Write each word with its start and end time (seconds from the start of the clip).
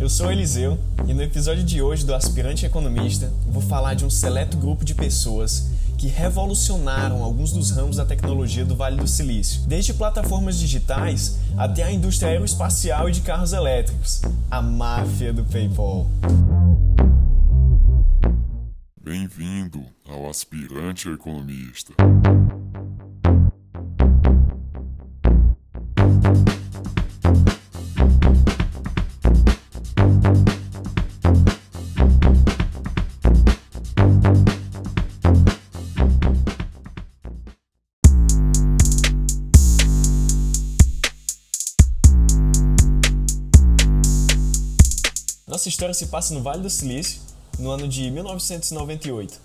eu 0.00 0.08
sou 0.08 0.30
Eliseu 0.30 0.78
e 1.08 1.14
no 1.14 1.22
episódio 1.22 1.64
de 1.64 1.82
hoje 1.82 2.06
do 2.06 2.14
Aspirante 2.14 2.64
Economista 2.64 3.32
vou 3.46 3.60
falar 3.60 3.94
de 3.94 4.04
um 4.04 4.10
seleto 4.10 4.56
grupo 4.56 4.84
de 4.84 4.94
pessoas 4.94 5.70
que 5.96 6.06
revolucionaram 6.06 7.24
alguns 7.24 7.52
dos 7.52 7.72
ramos 7.72 7.96
da 7.96 8.04
tecnologia 8.04 8.64
do 8.64 8.76
Vale 8.76 8.96
do 8.96 9.08
Silício, 9.08 9.62
desde 9.62 9.92
plataformas 9.92 10.56
digitais 10.56 11.38
até 11.56 11.82
a 11.82 11.90
indústria 11.90 12.30
aeroespacial 12.30 13.08
e 13.08 13.12
de 13.12 13.20
carros 13.22 13.52
elétricos, 13.52 14.22
a 14.48 14.62
máfia 14.62 15.32
do 15.32 15.42
PayPal. 15.44 16.06
Bem-vindo 19.02 19.84
ao 20.08 20.28
Aspirante 20.28 21.08
Economista. 21.08 21.94
Nossa 45.68 45.74
história 45.74 45.94
se 45.94 46.06
passa 46.06 46.32
no 46.32 46.40
Vale 46.40 46.62
do 46.62 46.70
Silício, 46.70 47.20
no 47.58 47.68
ano 47.70 47.86
de 47.86 48.10
1998, 48.10 49.38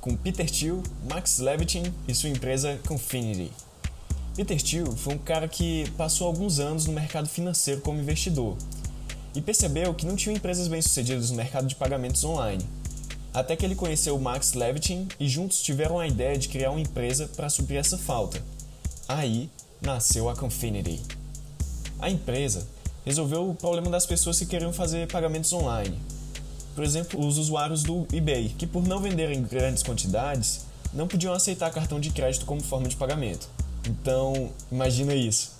com 0.00 0.16
Peter 0.16 0.48
Thiel, 0.48 0.80
Max 1.10 1.40
Levitin 1.40 1.82
e 2.06 2.14
sua 2.14 2.28
empresa 2.28 2.78
Confinity. 2.86 3.50
Peter 4.36 4.62
Thiel 4.62 4.92
foi 4.92 5.14
um 5.14 5.18
cara 5.18 5.48
que 5.48 5.90
passou 5.96 6.28
alguns 6.28 6.60
anos 6.60 6.86
no 6.86 6.92
mercado 6.92 7.28
financeiro 7.28 7.80
como 7.80 7.98
investidor 7.98 8.56
e 9.34 9.42
percebeu 9.42 9.92
que 9.94 10.06
não 10.06 10.14
tinha 10.14 10.36
empresas 10.36 10.68
bem-sucedidas 10.68 11.30
no 11.30 11.36
mercado 11.36 11.66
de 11.66 11.74
pagamentos 11.74 12.22
online. 12.22 12.64
Até 13.32 13.56
que 13.56 13.64
ele 13.66 13.74
conheceu 13.74 14.16
Max 14.16 14.52
Levitin 14.52 15.08
e 15.18 15.28
juntos 15.28 15.60
tiveram 15.60 15.98
a 15.98 16.06
ideia 16.06 16.38
de 16.38 16.48
criar 16.48 16.70
uma 16.70 16.80
empresa 16.80 17.28
para 17.34 17.50
suprir 17.50 17.80
essa 17.80 17.98
falta. 17.98 18.40
Aí 19.08 19.50
nasceu 19.82 20.28
a 20.28 20.36
Confinity. 20.36 21.02
A 21.98 22.08
empresa 22.08 22.64
resolveu 23.04 23.50
o 23.50 23.54
problema 23.54 23.90
das 23.90 24.06
pessoas 24.06 24.38
que 24.38 24.46
queriam 24.46 24.72
fazer 24.72 25.06
pagamentos 25.08 25.52
online. 25.52 25.98
Por 26.74 26.82
exemplo, 26.82 27.24
os 27.24 27.38
usuários 27.38 27.82
do 27.82 28.06
eBay, 28.12 28.48
que 28.48 28.66
por 28.66 28.82
não 28.82 29.00
venderem 29.00 29.42
grandes 29.42 29.82
quantidades, 29.82 30.64
não 30.92 31.06
podiam 31.06 31.34
aceitar 31.34 31.70
cartão 31.70 32.00
de 32.00 32.10
crédito 32.10 32.46
como 32.46 32.62
forma 32.62 32.88
de 32.88 32.96
pagamento. 32.96 33.48
Então, 33.86 34.50
imagina 34.72 35.14
isso. 35.14 35.52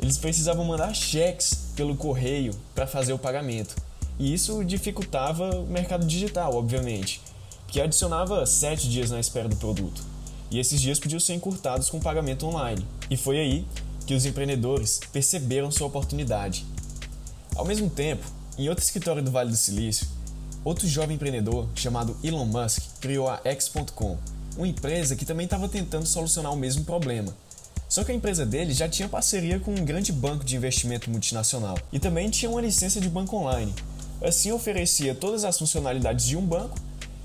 Eles 0.00 0.18
precisavam 0.18 0.64
mandar 0.64 0.94
cheques 0.94 1.70
pelo 1.76 1.96
correio 1.96 2.54
para 2.74 2.86
fazer 2.86 3.12
o 3.12 3.18
pagamento. 3.18 3.76
E 4.18 4.32
isso 4.32 4.64
dificultava 4.64 5.50
o 5.56 5.66
mercado 5.66 6.06
digital, 6.06 6.54
obviamente, 6.54 7.20
que 7.68 7.80
adicionava 7.80 8.46
sete 8.46 8.88
dias 8.88 9.10
na 9.10 9.20
espera 9.20 9.48
do 9.48 9.56
produto. 9.56 10.02
E 10.50 10.58
esses 10.58 10.80
dias 10.80 10.98
podiam 10.98 11.20
ser 11.20 11.34
encurtados 11.34 11.90
com 11.90 12.00
pagamento 12.00 12.46
online. 12.46 12.84
E 13.10 13.16
foi 13.16 13.38
aí 13.38 13.66
que 14.06 14.14
os 14.14 14.24
empreendedores 14.24 15.00
perceberam 15.12 15.70
sua 15.70 15.88
oportunidade 15.88 16.64
ao 17.56 17.64
mesmo 17.64 17.88
tempo, 17.88 18.26
em 18.58 18.68
outro 18.68 18.84
escritório 18.84 19.22
do 19.22 19.30
Vale 19.30 19.50
do 19.50 19.56
Silício, 19.56 20.06
outro 20.64 20.86
jovem 20.86 21.16
empreendedor 21.16 21.68
chamado 21.74 22.16
Elon 22.22 22.44
Musk 22.44 22.82
criou 23.00 23.28
a 23.28 23.40
X.com, 23.44 24.16
uma 24.56 24.68
empresa 24.68 25.16
que 25.16 25.24
também 25.24 25.44
estava 25.44 25.68
tentando 25.68 26.06
solucionar 26.06 26.52
o 26.52 26.56
mesmo 26.56 26.84
problema. 26.84 27.34
Só 27.88 28.02
que 28.04 28.12
a 28.12 28.14
empresa 28.14 28.44
dele 28.44 28.74
já 28.74 28.88
tinha 28.88 29.08
parceria 29.08 29.60
com 29.60 29.70
um 29.70 29.84
grande 29.84 30.12
banco 30.12 30.44
de 30.44 30.56
investimento 30.56 31.10
multinacional 31.10 31.78
e 31.92 31.98
também 31.98 32.28
tinha 32.28 32.50
uma 32.50 32.60
licença 32.60 33.00
de 33.00 33.08
banco 33.08 33.36
online. 33.36 33.74
Assim 34.22 34.50
oferecia 34.52 35.14
todas 35.14 35.44
as 35.44 35.58
funcionalidades 35.58 36.26
de 36.26 36.36
um 36.36 36.44
banco 36.44 36.78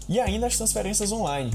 e 0.07 0.19
ainda 0.19 0.47
as 0.47 0.57
transferências 0.57 1.11
online. 1.11 1.51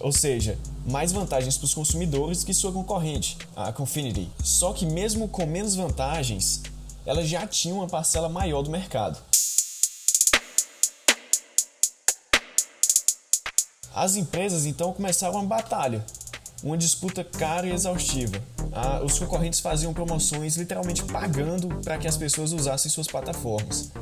Ou 0.00 0.10
seja, 0.10 0.58
mais 0.86 1.12
vantagens 1.12 1.56
para 1.56 1.66
os 1.66 1.74
consumidores 1.74 2.42
que 2.44 2.54
sua 2.54 2.72
concorrente, 2.72 3.36
a 3.54 3.72
Confinity. 3.72 4.28
Só 4.42 4.72
que 4.72 4.86
mesmo 4.86 5.28
com 5.28 5.46
menos 5.46 5.74
vantagens, 5.74 6.62
ela 7.06 7.24
já 7.24 7.46
tinha 7.46 7.74
uma 7.74 7.86
parcela 7.86 8.28
maior 8.28 8.62
do 8.62 8.70
mercado. 8.70 9.18
As 13.94 14.16
empresas 14.16 14.66
então 14.66 14.92
começaram 14.92 15.34
uma 15.34 15.44
batalha, 15.44 16.04
uma 16.62 16.76
disputa 16.76 17.22
cara 17.22 17.66
e 17.66 17.72
exaustiva. 17.72 18.42
Ah, 18.72 19.00
os 19.04 19.18
concorrentes 19.18 19.60
faziam 19.60 19.94
promoções 19.94 20.56
literalmente 20.56 21.04
pagando 21.04 21.68
para 21.82 21.96
que 21.98 22.08
as 22.08 22.16
pessoas 22.16 22.52
usassem 22.52 22.90
suas 22.90 23.06
plataformas. 23.06 23.92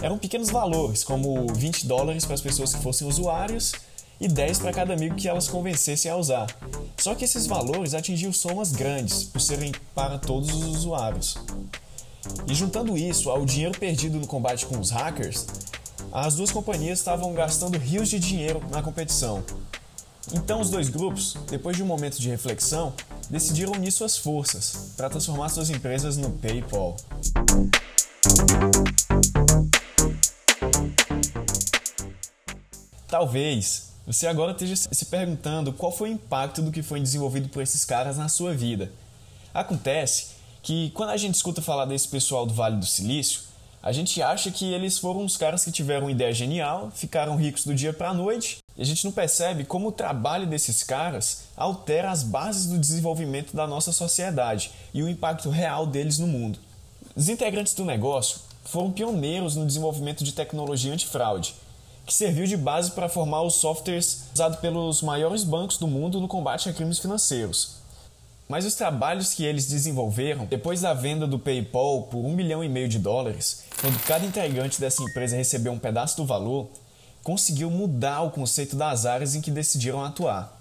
Eram 0.00 0.18
pequenos 0.18 0.50
valores, 0.50 1.02
como 1.02 1.52
20 1.52 1.86
dólares 1.86 2.24
para 2.24 2.34
as 2.34 2.40
pessoas 2.40 2.74
que 2.74 2.82
fossem 2.82 3.08
usuários 3.08 3.72
e 4.20 4.28
10 4.28 4.60
para 4.60 4.72
cada 4.72 4.94
amigo 4.94 5.16
que 5.16 5.28
elas 5.28 5.48
convencessem 5.48 6.10
a 6.10 6.16
usar. 6.16 6.46
Só 6.98 7.14
que 7.14 7.24
esses 7.24 7.46
valores 7.46 7.94
atingiam 7.94 8.32
somas 8.32 8.70
grandes, 8.70 9.24
por 9.24 9.40
serem 9.40 9.72
para 9.94 10.18
todos 10.18 10.52
os 10.52 10.64
usuários. 10.76 11.36
E 12.48 12.54
juntando 12.54 12.96
isso 12.96 13.30
ao 13.30 13.44
dinheiro 13.44 13.78
perdido 13.78 14.18
no 14.18 14.26
combate 14.26 14.66
com 14.66 14.78
os 14.78 14.90
hackers, 14.90 15.46
as 16.12 16.36
duas 16.36 16.50
companhias 16.50 16.98
estavam 16.98 17.32
gastando 17.32 17.78
rios 17.78 18.08
de 18.08 18.18
dinheiro 18.18 18.62
na 18.70 18.82
competição. 18.82 19.42
Então 20.32 20.60
os 20.60 20.70
dois 20.70 20.88
grupos, 20.88 21.36
depois 21.50 21.76
de 21.76 21.82
um 21.82 21.86
momento 21.86 22.18
de 22.20 22.30
reflexão, 22.30 22.94
decidiram 23.28 23.72
unir 23.72 23.90
suas 23.90 24.16
forças 24.16 24.92
para 24.96 25.10
transformar 25.10 25.48
suas 25.48 25.70
empresas 25.70 26.16
no 26.16 26.30
PayPal. 26.30 26.96
Talvez 33.08 33.90
você 34.06 34.26
agora 34.26 34.52
esteja 34.52 34.76
se 34.76 35.04
perguntando 35.06 35.72
qual 35.72 35.90
foi 35.90 36.10
o 36.10 36.12
impacto 36.12 36.60
do 36.60 36.70
que 36.70 36.82
foi 36.82 37.00
desenvolvido 37.00 37.48
por 37.48 37.62
esses 37.62 37.84
caras 37.84 38.18
na 38.18 38.28
sua 38.28 38.54
vida. 38.54 38.92
Acontece 39.52 40.33
que 40.64 40.90
quando 40.92 41.10
a 41.10 41.16
gente 41.18 41.34
escuta 41.34 41.60
falar 41.60 41.84
desse 41.84 42.08
pessoal 42.08 42.46
do 42.46 42.54
Vale 42.54 42.76
do 42.76 42.86
Silício, 42.86 43.42
a 43.82 43.92
gente 43.92 44.22
acha 44.22 44.50
que 44.50 44.72
eles 44.72 44.96
foram 44.96 45.22
os 45.22 45.36
caras 45.36 45.62
que 45.62 45.70
tiveram 45.70 46.06
uma 46.06 46.10
ideia 46.10 46.32
genial, 46.32 46.90
ficaram 46.90 47.36
ricos 47.36 47.66
do 47.66 47.74
dia 47.74 47.92
para 47.92 48.08
a 48.08 48.14
noite, 48.14 48.56
e 48.74 48.80
a 48.80 48.84
gente 48.84 49.04
não 49.04 49.12
percebe 49.12 49.64
como 49.64 49.88
o 49.88 49.92
trabalho 49.92 50.46
desses 50.46 50.82
caras 50.82 51.42
altera 51.54 52.10
as 52.10 52.22
bases 52.22 52.64
do 52.64 52.78
desenvolvimento 52.78 53.54
da 53.54 53.66
nossa 53.66 53.92
sociedade 53.92 54.70
e 54.94 55.02
o 55.02 55.08
impacto 55.08 55.50
real 55.50 55.86
deles 55.86 56.18
no 56.18 56.26
mundo. 56.26 56.58
Os 57.14 57.28
integrantes 57.28 57.74
do 57.74 57.84
negócio 57.84 58.40
foram 58.64 58.90
pioneiros 58.90 59.56
no 59.56 59.66
desenvolvimento 59.66 60.24
de 60.24 60.32
tecnologia 60.32 60.94
antifraude, 60.94 61.54
que 62.06 62.14
serviu 62.14 62.46
de 62.46 62.56
base 62.56 62.90
para 62.90 63.10
formar 63.10 63.42
os 63.42 63.56
softwares 63.56 64.30
usados 64.34 64.58
pelos 64.60 65.02
maiores 65.02 65.44
bancos 65.44 65.76
do 65.76 65.86
mundo 65.86 66.20
no 66.20 66.26
combate 66.26 66.70
a 66.70 66.72
crimes 66.72 66.98
financeiros. 66.98 67.83
Mas 68.48 68.66
os 68.66 68.74
trabalhos 68.74 69.32
que 69.32 69.44
eles 69.44 69.66
desenvolveram 69.66 70.44
depois 70.44 70.82
da 70.82 70.92
venda 70.92 71.26
do 71.26 71.38
PayPal 71.38 72.02
por 72.04 72.18
um 72.18 72.34
milhão 72.34 72.62
e 72.62 72.68
meio 72.68 72.88
de 72.88 72.98
dólares, 72.98 73.64
quando 73.80 73.98
cada 74.04 74.26
integrante 74.26 74.80
dessa 74.80 75.02
empresa 75.02 75.36
recebeu 75.36 75.72
um 75.72 75.78
pedaço 75.78 76.16
do 76.18 76.26
valor, 76.26 76.68
conseguiu 77.22 77.70
mudar 77.70 78.20
o 78.20 78.30
conceito 78.30 78.76
das 78.76 79.06
áreas 79.06 79.34
em 79.34 79.40
que 79.40 79.50
decidiram 79.50 80.04
atuar. 80.04 80.60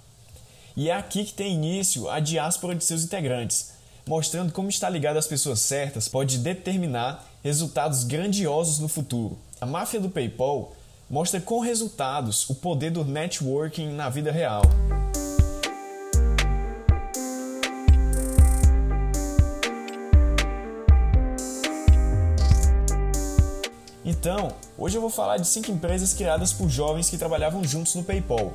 E 0.76 0.90
é 0.90 0.94
aqui 0.94 1.26
que 1.26 1.34
tem 1.34 1.54
início 1.54 2.10
a 2.10 2.20
diáspora 2.20 2.74
de 2.74 2.86
seus 2.86 3.04
integrantes, 3.04 3.74
mostrando 4.08 4.54
como 4.54 4.70
estar 4.70 4.90
ligado 4.90 5.18
às 5.18 5.28
pessoas 5.28 5.60
certas 5.60 6.08
pode 6.08 6.38
determinar 6.38 7.28
resultados 7.44 8.06
grandiosos 8.06 8.80
no 8.80 8.88
futuro. 8.88 9.38
A 9.60 9.66
máfia 9.66 10.00
do 10.00 10.10
PayPal 10.10 10.74
mostra 11.10 11.40
com 11.40 11.60
resultados 11.60 12.50
o 12.50 12.56
poder 12.56 12.92
do 12.92 13.04
networking 13.04 13.90
na 13.92 14.10
vida 14.10 14.32
real. 14.32 14.64
Então, 24.24 24.54
hoje 24.78 24.98
eu 24.98 25.02
vou 25.02 25.10
falar 25.10 25.36
de 25.36 25.46
cinco 25.46 25.70
empresas 25.70 26.14
criadas 26.14 26.54
por 26.54 26.70
jovens 26.70 27.10
que 27.10 27.18
trabalhavam 27.18 27.62
juntos 27.62 27.94
no 27.94 28.06
PayPal 28.06 28.54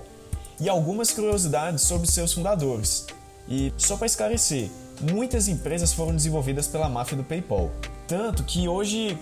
e 0.59 0.67
algumas 0.67 1.11
curiosidades 1.11 1.83
sobre 1.83 2.11
seus 2.11 2.33
fundadores. 2.33 3.07
E 3.47 3.71
só 3.77 3.95
para 3.99 4.07
esclarecer, 4.07 4.71
muitas 5.13 5.47
empresas 5.47 5.93
foram 5.93 6.17
desenvolvidas 6.17 6.67
pela 6.67 6.89
máfia 6.89 7.19
do 7.19 7.23
PayPal, 7.23 7.71
tanto 8.07 8.45
que 8.45 8.67
hoje 8.67 9.15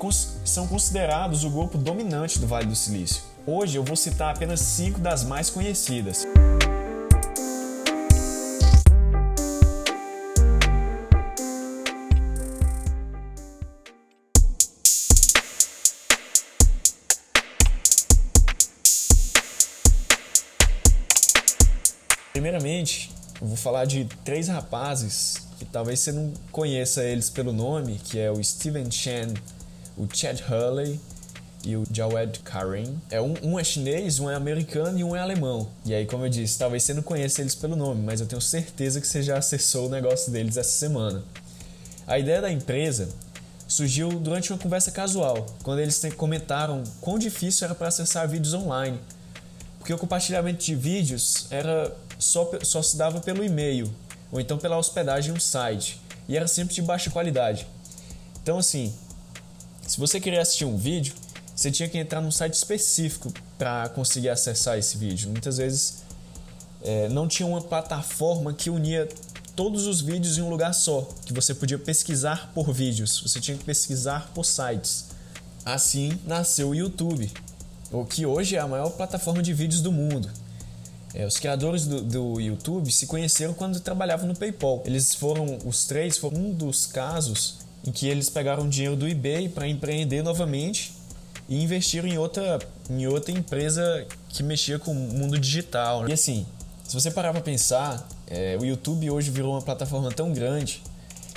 são 0.44 0.68
considerados 0.68 1.42
o 1.42 1.50
grupo 1.50 1.76
dominante 1.76 2.38
do 2.38 2.46
Vale 2.46 2.66
do 2.66 2.76
Silício. 2.76 3.24
Hoje 3.44 3.76
eu 3.76 3.82
vou 3.82 3.96
citar 3.96 4.32
apenas 4.32 4.60
cinco 4.60 5.00
das 5.00 5.24
mais 5.24 5.50
conhecidas. 5.50 6.24
Primeiramente, 22.36 23.10
eu 23.40 23.46
vou 23.46 23.56
falar 23.56 23.86
de 23.86 24.04
três 24.22 24.48
rapazes 24.48 25.38
que 25.58 25.64
talvez 25.64 26.00
você 26.00 26.12
não 26.12 26.34
conheça 26.52 27.02
eles 27.02 27.30
pelo 27.30 27.50
nome, 27.50 27.98
que 28.04 28.18
é 28.18 28.30
o 28.30 28.44
Steven 28.44 28.90
Chen, 28.90 29.32
o 29.96 30.06
Chad 30.12 30.38
Hurley 30.42 31.00
e 31.64 31.76
o 31.76 31.84
Jawed 31.90 32.40
Karim. 32.40 33.00
É 33.10 33.22
um, 33.22 33.32
um 33.42 33.58
é 33.58 33.64
chinês, 33.64 34.20
um 34.20 34.28
é 34.28 34.34
americano 34.34 34.98
e 34.98 35.02
um 35.02 35.16
é 35.16 35.18
alemão. 35.18 35.66
E 35.86 35.94
aí, 35.94 36.04
como 36.04 36.26
eu 36.26 36.28
disse, 36.28 36.58
talvez 36.58 36.82
você 36.82 36.92
não 36.92 37.02
conheça 37.02 37.40
eles 37.40 37.54
pelo 37.54 37.74
nome, 37.74 38.02
mas 38.02 38.20
eu 38.20 38.26
tenho 38.26 38.42
certeza 38.42 39.00
que 39.00 39.06
você 39.06 39.22
já 39.22 39.38
acessou 39.38 39.86
o 39.86 39.90
negócio 39.90 40.30
deles 40.30 40.58
essa 40.58 40.76
semana. 40.76 41.24
A 42.06 42.18
ideia 42.18 42.42
da 42.42 42.52
empresa 42.52 43.08
surgiu 43.66 44.10
durante 44.10 44.52
uma 44.52 44.58
conversa 44.58 44.90
casual, 44.90 45.46
quando 45.62 45.78
eles 45.78 46.02
comentaram 46.18 46.84
quão 47.00 47.18
difícil 47.18 47.64
era 47.64 47.74
para 47.74 47.88
acessar 47.88 48.28
vídeos 48.28 48.52
online, 48.52 49.00
porque 49.78 49.94
o 49.94 49.96
compartilhamento 49.96 50.62
de 50.62 50.74
vídeos 50.74 51.46
era 51.50 51.96
só, 52.18 52.50
só 52.62 52.82
se 52.82 52.96
dava 52.96 53.20
pelo 53.20 53.44
e-mail 53.44 53.92
ou 54.30 54.40
então 54.40 54.58
pela 54.58 54.76
hospedagem 54.76 55.32
em 55.32 55.36
um 55.36 55.40
site 55.40 56.00
e 56.28 56.36
era 56.36 56.48
sempre 56.48 56.74
de 56.74 56.82
baixa 56.82 57.10
qualidade. 57.10 57.66
Então, 58.42 58.58
assim, 58.58 58.94
se 59.86 59.98
você 59.98 60.20
queria 60.20 60.40
assistir 60.40 60.64
um 60.64 60.76
vídeo, 60.76 61.14
você 61.54 61.70
tinha 61.70 61.88
que 61.88 61.96
entrar 61.98 62.20
num 62.20 62.30
site 62.30 62.54
específico 62.54 63.32
para 63.56 63.88
conseguir 63.90 64.28
acessar 64.28 64.78
esse 64.78 64.96
vídeo. 64.96 65.30
Muitas 65.30 65.56
vezes 65.56 66.02
é, 66.82 67.08
não 67.08 67.26
tinha 67.26 67.46
uma 67.46 67.60
plataforma 67.60 68.52
que 68.52 68.68
unia 68.68 69.08
todos 69.54 69.86
os 69.86 70.00
vídeos 70.00 70.36
em 70.36 70.42
um 70.42 70.50
lugar 70.50 70.74
só, 70.74 71.08
que 71.24 71.32
você 71.32 71.54
podia 71.54 71.78
pesquisar 71.78 72.52
por 72.54 72.72
vídeos, 72.72 73.20
você 73.20 73.40
tinha 73.40 73.56
que 73.56 73.64
pesquisar 73.64 74.30
por 74.34 74.44
sites. 74.44 75.06
Assim 75.64 76.18
nasceu 76.26 76.68
o 76.68 76.74
YouTube, 76.74 77.32
o 77.90 78.04
que 78.04 78.26
hoje 78.26 78.54
é 78.54 78.60
a 78.60 78.68
maior 78.68 78.90
plataforma 78.90 79.42
de 79.42 79.54
vídeos 79.54 79.80
do 79.80 79.90
mundo. 79.90 80.30
É, 81.16 81.24
os 81.24 81.38
criadores 81.38 81.86
do, 81.86 82.02
do, 82.02 82.38
YouTube 82.38 82.92
se 82.92 83.06
conheceram 83.06 83.54
quando 83.54 83.80
trabalhavam 83.80 84.28
no 84.28 84.36
PayPal. 84.36 84.82
Eles 84.84 85.14
foram, 85.14 85.58
os 85.64 85.86
três, 85.86 86.18
foram 86.18 86.36
um 86.36 86.52
dos 86.52 86.86
casos 86.86 87.56
em 87.86 87.90
que 87.90 88.06
eles 88.06 88.28
pegaram 88.28 88.68
dinheiro 88.68 88.94
do 88.94 89.08
eBay 89.08 89.48
para 89.48 89.66
empreender 89.66 90.22
novamente 90.22 90.92
e 91.48 91.62
investiram 91.62 92.06
em 92.06 92.18
outra, 92.18 92.58
em 92.90 93.06
outra 93.06 93.32
empresa 93.32 94.06
que 94.28 94.42
mexia 94.42 94.78
com 94.78 94.92
o 94.92 94.94
mundo 94.94 95.38
digital. 95.38 96.06
E 96.06 96.12
assim, 96.12 96.44
se 96.84 96.92
você 96.92 97.10
parar 97.10 97.32
para 97.32 97.40
pensar, 97.40 98.06
é, 98.26 98.58
o 98.60 98.64
YouTube 98.66 99.10
hoje 99.10 99.30
virou 99.30 99.52
uma 99.52 99.62
plataforma 99.62 100.12
tão 100.12 100.34
grande 100.34 100.82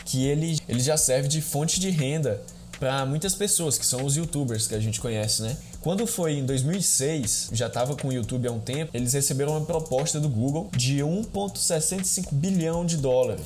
que 0.04 0.28
ele, 0.28 0.60
ele 0.68 0.82
já 0.82 0.98
serve 0.98 1.30
de 1.30 1.42
fonte 1.42 1.80
de 1.80 1.90
renda 1.90 2.42
para 2.78 3.06
muitas 3.06 3.34
pessoas, 3.34 3.78
que 3.78 3.86
são 3.86 4.04
os 4.04 4.18
youtubers 4.18 4.68
que 4.68 4.76
a 4.76 4.80
gente 4.80 5.00
conhece, 5.00 5.42
né? 5.42 5.56
Quando 5.82 6.06
foi 6.06 6.34
em 6.34 6.46
2006, 6.46 7.52
já 7.54 7.68
estava 7.68 7.96
com 7.96 8.10
o 8.10 8.14
YouTube 8.14 8.48
há 8.48 8.52
um 8.52 8.60
tempo, 8.60 8.92
eles 8.94 9.14
receberam 9.14 9.54
uma 9.54 9.66
proposta 9.66 10.20
do 10.20 10.28
Google 10.28 10.70
de 10.76 10.98
1,65 10.98 12.34
bilhão 12.34 12.86
de 12.86 12.98
dólares. 12.98 13.46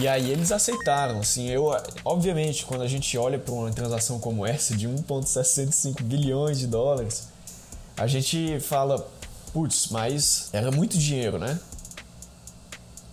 E 0.00 0.08
aí 0.08 0.30
eles 0.30 0.50
aceitaram, 0.50 1.20
assim, 1.20 1.48
eu, 1.48 1.66
obviamente, 2.04 2.66
quando 2.66 2.82
a 2.82 2.88
gente 2.88 3.16
olha 3.16 3.38
para 3.38 3.54
uma 3.54 3.70
transação 3.70 4.18
como 4.18 4.44
essa 4.44 4.76
de 4.76 4.88
1,65 4.88 6.02
bilhões 6.02 6.58
de 6.58 6.66
dólares, 6.66 7.28
a 7.96 8.08
gente 8.08 8.58
fala, 8.58 9.08
putz, 9.52 9.88
mas 9.90 10.48
era 10.52 10.72
muito 10.72 10.98
dinheiro, 10.98 11.38
né? 11.38 11.60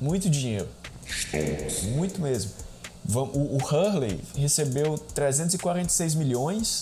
Muito 0.01 0.27
dinheiro. 0.27 0.67
Muito 1.95 2.19
mesmo. 2.19 2.51
O, 3.13 3.57
Hurley 3.57 4.19
recebeu 4.35 4.97
346 4.97 6.15
milhões, 6.15 6.81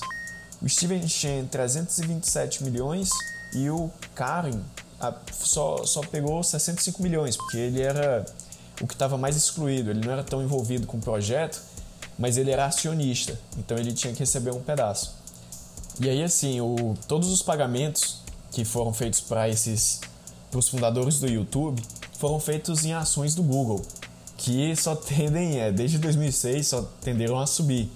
o 0.64 0.70
Steven 0.70 1.06
Chen 1.08 1.46
327 1.48 2.64
milhões 2.64 3.10
e 3.54 3.70
o 3.70 3.92
Karen 4.16 4.62
só, 5.34 5.86
só 5.86 6.02
pegou 6.02 6.42
65 6.42 7.04
milhões, 7.04 7.36
porque 7.36 7.58
ele 7.58 7.82
era 7.82 8.26
o 8.82 8.88
que 8.88 8.94
estava 8.94 9.18
mais 9.18 9.36
excluído, 9.36 9.92
ele 9.92 10.00
não 10.06 10.14
era 10.14 10.24
tão 10.24 10.42
envolvido 10.42 10.88
com 10.88 10.98
o 10.98 11.02
projeto, 11.02 11.62
mas 12.18 12.38
ele 12.38 12.50
era 12.50 12.66
acionista, 12.66 13.38
então 13.58 13.78
ele 13.78 13.92
tinha 13.92 14.14
que 14.14 14.20
receber 14.20 14.52
um 14.52 14.62
pedaço. 14.62 15.16
E 16.00 16.10
aí 16.10 16.24
assim, 16.24 16.62
o, 16.62 16.96
todos 17.08 17.30
os 17.30 17.42
pagamentos 17.42 18.22
que 18.52 18.64
foram 18.64 18.94
feitos 18.94 19.20
para 19.20 19.50
esses 19.50 20.00
para 20.50 20.60
os 20.60 20.70
fundadores 20.70 21.20
do 21.20 21.28
YouTube 21.28 21.82
foram 22.20 22.40
feitos 22.40 22.86
em 22.86 22.94
ações 22.94 23.36
do 23.36 23.44
Google, 23.44 23.82
que 24.44 24.76
só 24.76 24.94
tendem, 24.96 25.60
é, 25.60 25.72
desde 25.72 25.98
2006, 25.98 26.68
só 26.68 26.82
tenderam 27.02 27.40
a 27.40 27.48
subir. 27.48 27.90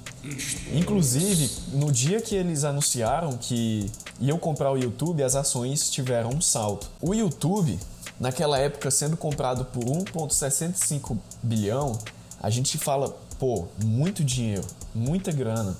Inclusive, 0.73 1.49
no 1.73 1.91
dia 1.91 2.19
que 2.21 2.35
eles 2.35 2.63
anunciaram 2.63 3.37
que 3.37 3.89
iam 4.19 4.37
comprar 4.37 4.71
o 4.71 4.77
YouTube, 4.77 5.21
as 5.23 5.35
ações 5.35 5.89
tiveram 5.89 6.29
um 6.31 6.41
salto. 6.41 6.89
O 7.01 7.13
YouTube, 7.13 7.77
naquela 8.19 8.57
época, 8.57 8.89
sendo 8.89 9.15
comprado 9.15 9.65
por 9.65 9.83
1,65 9.83 11.17
bilhão, 11.43 11.97
a 12.41 12.49
gente 12.49 12.77
fala, 12.77 13.15
pô, 13.37 13.67
muito 13.83 14.23
dinheiro, 14.23 14.65
muita 14.95 15.31
grana. 15.31 15.77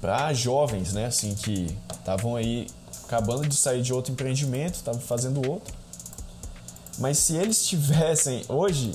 Para 0.00 0.32
jovens, 0.34 0.92
né, 0.92 1.06
assim, 1.06 1.34
que 1.34 1.74
estavam 1.92 2.36
aí 2.36 2.66
acabando 3.04 3.46
de 3.46 3.54
sair 3.54 3.82
de 3.82 3.92
outro 3.92 4.12
empreendimento, 4.12 4.74
estavam 4.74 5.00
fazendo 5.00 5.48
outro 5.48 5.72
mas 6.98 7.18
se 7.18 7.36
eles 7.36 7.66
tivessem 7.66 8.44
hoje 8.48 8.92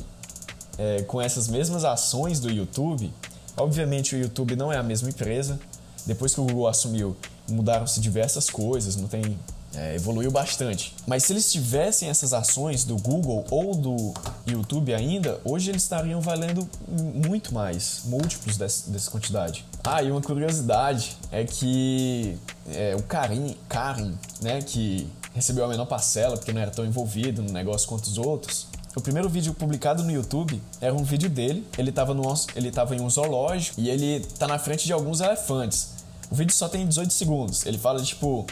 é, 0.80 1.02
com 1.04 1.22
essas 1.22 1.50
mesmas 1.50 1.84
ações 1.84 2.40
do 2.40 2.50
YouTube, 2.50 3.14
obviamente 3.58 4.16
o 4.16 4.20
YouTube 4.20 4.56
não 4.56 4.72
é 4.72 4.78
a 4.78 4.84
mesma 4.84 5.10
empresa. 5.10 5.60
Depois 6.06 6.34
que 6.34 6.40
o 6.40 6.46
Google 6.46 6.68
assumiu, 6.68 7.16
mudaram-se 7.50 8.00
diversas 8.00 8.50
coisas, 8.50 8.96
não 8.96 9.08
tem 9.08 9.38
é, 9.76 9.96
evoluiu 9.96 10.32
bastante. 10.32 10.96
Mas 11.06 11.24
se 11.24 11.34
eles 11.34 11.52
tivessem 11.52 12.10
essas 12.10 12.34
ações 12.34 12.84
do 12.84 12.96
Google 12.98 13.46
ou 13.52 13.76
do 13.76 14.14
YouTube 14.48 14.94
ainda, 14.94 15.40
hoje 15.44 15.70
eles 15.70 15.84
estariam 15.84 16.22
valendo 16.22 16.68
muito 16.88 17.54
mais, 17.54 18.02
múltiplos 18.06 18.58
dessa, 18.58 18.90
dessa 18.90 19.12
quantidade. 19.12 19.66
Ah, 19.84 20.02
e 20.02 20.10
uma 20.10 20.22
curiosidade 20.22 21.16
é 21.32 21.44
que 21.44 22.38
é, 22.72 22.96
o 22.96 23.04
Karim, 23.04 23.56
Karim, 23.68 24.18
né, 24.42 24.62
que 24.62 25.08
recebeu 25.34 25.66
a 25.66 25.68
menor 25.68 25.86
parcela 25.86 26.36
porque 26.36 26.52
não 26.52 26.62
era 26.62 26.72
tão 26.72 26.86
envolvido 26.86 27.44
no 27.44 27.52
negócio 27.52 27.88
quanto 27.88 28.06
os 28.06 28.18
outros. 28.18 28.68
O 29.00 29.02
primeiro 29.02 29.30
vídeo 29.30 29.54
publicado 29.54 30.04
no 30.04 30.12
YouTube 30.12 30.62
era 30.82 30.94
um 30.94 31.06
vídeo 31.06 31.30
dele. 31.30 31.66
Ele 31.78 31.90
estava 31.90 32.14
ele 32.54 32.70
tava 32.70 32.94
em 32.98 33.00
um 33.00 33.10
zoológico 33.10 33.80
e 33.80 33.90
ele 33.90 34.20
tá 34.38 34.46
na 34.46 34.60
frente 34.60 34.86
de 34.86 34.92
alguns 34.92 35.22
elefantes. 35.22 36.04
O 36.30 36.36
vídeo 36.36 36.54
só 36.54 36.68
tem 36.68 36.86
18 36.86 37.14
segundos. 37.14 37.66
Ele 37.66 37.78
fala 37.78 38.04
tipo, 38.04 38.46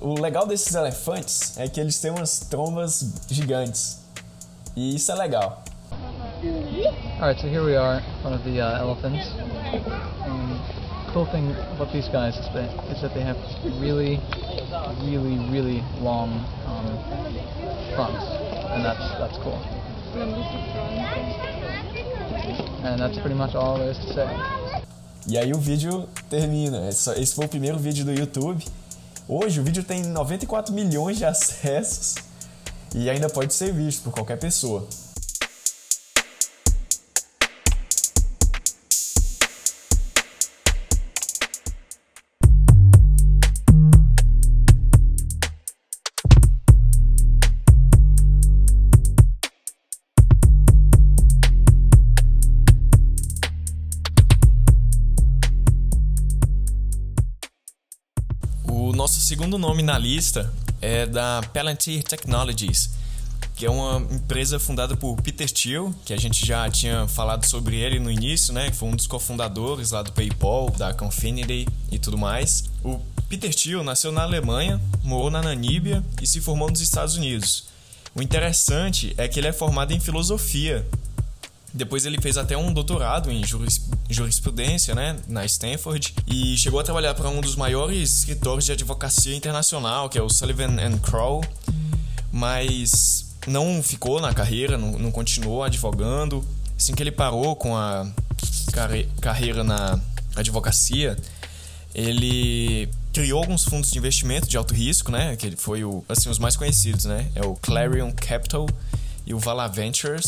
o 0.00 0.18
legal 0.18 0.46
desses 0.46 0.74
elefantes 0.74 1.58
é 1.58 1.68
que 1.68 1.78
eles 1.78 2.00
têm 2.00 2.10
umas 2.10 2.40
trombas 2.40 3.04
gigantes. 3.30 3.98
E 4.74 4.96
isso 4.96 5.12
é 5.12 5.14
legal. 5.14 5.62
Alright, 7.20 7.38
so 7.42 7.46
here 7.46 7.62
we 7.62 7.76
are 7.76 7.98
in 7.98 8.22
front 8.22 8.36
of 8.36 8.44
the 8.44 8.62
uh, 8.62 8.78
elephants. 8.78 9.26
And 10.24 10.56
the 11.06 11.12
cool 11.12 11.26
thing 11.26 11.54
about 11.76 11.92
these 11.92 12.08
guys 12.08 12.34
is 12.38 12.48
that, 12.54 12.70
is 12.90 13.02
that 13.02 13.12
they 13.12 13.22
have 13.22 13.36
really 13.78 14.18
really, 15.04 15.38
really 15.50 15.84
long 16.00 16.30
um, 16.66 17.94
fronts, 17.94 18.24
and 18.72 18.84
that's 18.84 19.18
that's 19.18 19.36
cool. 19.44 19.81
And 22.84 22.98
that's 22.98 23.18
pretty 23.18 23.34
much 23.34 23.54
all 23.54 23.78
there 23.78 23.90
is 23.90 23.98
to 23.98 24.12
say. 24.12 24.28
E 25.26 25.38
aí 25.38 25.52
o 25.52 25.58
vídeo 25.58 26.06
termina. 26.28 26.88
Esse 26.88 27.34
foi 27.34 27.46
o 27.46 27.48
primeiro 27.48 27.78
vídeo 27.78 28.04
do 28.04 28.12
YouTube. 28.12 28.62
Hoje 29.26 29.60
o 29.60 29.64
vídeo 29.64 29.82
tem 29.82 30.02
94 30.02 30.74
milhões 30.74 31.16
de 31.16 31.24
acessos 31.24 32.16
e 32.94 33.08
ainda 33.08 33.30
pode 33.30 33.54
ser 33.54 33.72
visto 33.72 34.02
por 34.02 34.12
qualquer 34.12 34.38
pessoa. 34.38 34.86
Segundo 59.52 59.68
nome 59.68 59.82
na 59.82 59.98
lista 59.98 60.50
é 60.80 61.04
da 61.04 61.42
Palantir 61.52 62.02
Technologies, 62.02 62.88
que 63.54 63.66
é 63.66 63.70
uma 63.70 63.98
empresa 64.10 64.58
fundada 64.58 64.96
por 64.96 65.20
Peter 65.20 65.50
Thiel, 65.50 65.94
que 66.06 66.14
a 66.14 66.16
gente 66.16 66.46
já 66.46 66.70
tinha 66.70 67.06
falado 67.06 67.44
sobre 67.44 67.76
ele 67.76 67.98
no 67.98 68.10
início, 68.10 68.54
né? 68.54 68.70
Que 68.70 68.76
foi 68.76 68.88
um 68.88 68.96
dos 68.96 69.06
cofundadores 69.06 69.90
lá 69.90 70.02
do 70.02 70.10
PayPal, 70.12 70.70
da 70.70 70.94
Confinity 70.94 71.68
e 71.90 71.98
tudo 71.98 72.16
mais. 72.16 72.64
O 72.82 72.98
Peter 73.28 73.54
Thiel 73.54 73.84
nasceu 73.84 74.10
na 74.10 74.22
Alemanha, 74.22 74.80
morou 75.04 75.30
na 75.30 75.42
Namíbia 75.42 76.02
e 76.22 76.26
se 76.26 76.40
formou 76.40 76.70
nos 76.70 76.80
Estados 76.80 77.16
Unidos. 77.16 77.64
O 78.14 78.22
interessante 78.22 79.12
é 79.18 79.28
que 79.28 79.38
ele 79.38 79.48
é 79.48 79.52
formado 79.52 79.92
em 79.92 80.00
filosofia 80.00 80.86
depois 81.74 82.04
ele 82.04 82.20
fez 82.20 82.36
até 82.36 82.56
um 82.56 82.72
doutorado 82.72 83.30
em 83.30 83.44
jurisprudência, 83.44 84.01
né, 84.94 85.16
na 85.28 85.44
Stanford, 85.44 86.14
e 86.26 86.56
chegou 86.56 86.80
a 86.80 86.82
trabalhar 86.82 87.14
para 87.14 87.28
um 87.28 87.40
dos 87.40 87.56
maiores 87.56 88.18
escritórios 88.18 88.64
de 88.64 88.72
advocacia 88.72 89.34
internacional, 89.34 90.08
que 90.08 90.18
é 90.18 90.22
o 90.22 90.28
Sullivan 90.28 90.76
and 90.80 90.98
Crowe, 90.98 91.42
mas 92.30 93.34
não 93.46 93.82
ficou 93.82 94.20
na 94.20 94.32
carreira, 94.32 94.78
não, 94.78 94.92
não 94.98 95.10
continuou 95.10 95.62
advogando. 95.62 96.44
Assim 96.76 96.94
que 96.94 97.02
ele 97.02 97.12
parou 97.12 97.54
com 97.54 97.76
a 97.76 98.06
carreira 99.20 99.62
na 99.62 100.00
advocacia, 100.34 101.16
ele 101.94 102.88
criou 103.12 103.40
alguns 103.40 103.64
fundos 103.64 103.90
de 103.90 103.98
investimento 103.98 104.48
de 104.48 104.56
alto 104.56 104.74
risco, 104.74 105.10
né? 105.12 105.36
Que 105.36 105.46
ele 105.46 105.56
foi 105.56 105.84
o, 105.84 106.04
assim, 106.08 106.28
os 106.28 106.38
mais 106.38 106.56
conhecidos, 106.56 107.04
né? 107.04 107.30
É 107.34 107.44
o 107.44 107.54
Clarion 107.54 108.10
Capital 108.12 108.66
e 109.26 109.34
o 109.34 109.38
Vala 109.38 109.68
Ventures. 109.68 110.26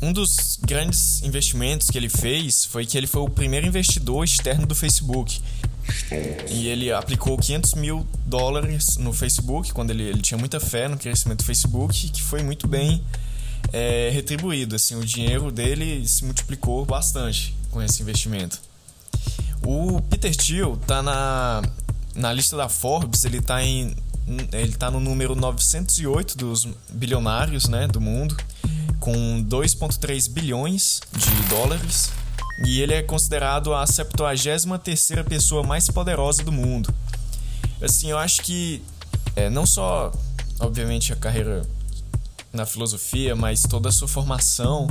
Um 0.00 0.12
dos 0.12 0.58
grandes 0.62 1.22
investimentos 1.22 1.90
que 1.90 1.98
ele 1.98 2.08
fez 2.08 2.64
foi 2.64 2.86
que 2.86 2.96
ele 2.96 3.06
foi 3.06 3.22
o 3.22 3.28
primeiro 3.28 3.66
investidor 3.66 4.24
externo 4.24 4.66
do 4.66 4.74
Facebook. 4.74 5.40
E 6.50 6.68
ele 6.68 6.92
aplicou 6.92 7.36
500 7.36 7.74
mil 7.74 8.06
dólares 8.26 8.96
no 8.96 9.12
Facebook, 9.12 9.72
quando 9.72 9.90
ele, 9.90 10.04
ele 10.04 10.20
tinha 10.20 10.38
muita 10.38 10.60
fé 10.60 10.86
no 10.86 10.96
crescimento 10.96 11.38
do 11.38 11.44
Facebook, 11.44 12.10
que 12.10 12.22
foi 12.22 12.42
muito 12.42 12.68
bem 12.68 13.02
é, 13.72 14.10
retribuído. 14.12 14.76
Assim, 14.76 14.94
o 14.94 15.04
dinheiro 15.04 15.50
dele 15.50 16.06
se 16.06 16.24
multiplicou 16.24 16.84
bastante 16.84 17.54
com 17.70 17.82
esse 17.82 18.02
investimento. 18.02 18.60
O 19.66 20.00
Peter 20.02 20.34
Thiel 20.34 20.78
está 20.80 21.02
na, 21.02 21.62
na 22.14 22.32
lista 22.32 22.56
da 22.56 22.68
Forbes, 22.68 23.24
ele 23.24 23.38
está 23.38 23.62
em 23.62 23.96
ele 24.52 24.72
tá 24.72 24.90
no 24.90 25.00
número 25.00 25.34
908 25.34 26.36
dos 26.36 26.68
bilionários 26.90 27.66
né, 27.66 27.88
do 27.88 27.98
mundo, 27.98 28.36
com 29.08 29.42
2,3 29.42 30.28
bilhões 30.30 31.00
de 31.16 31.48
dólares. 31.48 32.10
E 32.66 32.82
ele 32.82 32.92
é 32.92 33.02
considerado 33.02 33.72
a 33.72 33.84
73ª 33.84 35.24
pessoa 35.24 35.62
mais 35.62 35.88
poderosa 35.88 36.42
do 36.42 36.52
mundo. 36.52 36.94
Assim, 37.80 38.10
eu 38.10 38.18
acho 38.18 38.42
que 38.42 38.82
é, 39.34 39.48
não 39.48 39.64
só, 39.64 40.12
obviamente, 40.60 41.10
a 41.10 41.16
carreira 41.16 41.62
na 42.52 42.66
filosofia, 42.66 43.34
mas 43.34 43.62
toda 43.62 43.88
a 43.88 43.92
sua 43.92 44.08
formação 44.08 44.90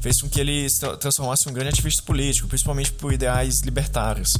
fez 0.00 0.20
com 0.20 0.28
que 0.28 0.40
ele 0.40 0.68
se 0.68 0.80
transformasse 0.96 1.46
em 1.46 1.52
um 1.52 1.54
grande 1.54 1.70
ativista 1.74 2.02
político, 2.02 2.48
principalmente 2.48 2.90
por 2.90 3.12
ideais 3.12 3.60
libertários. 3.60 4.36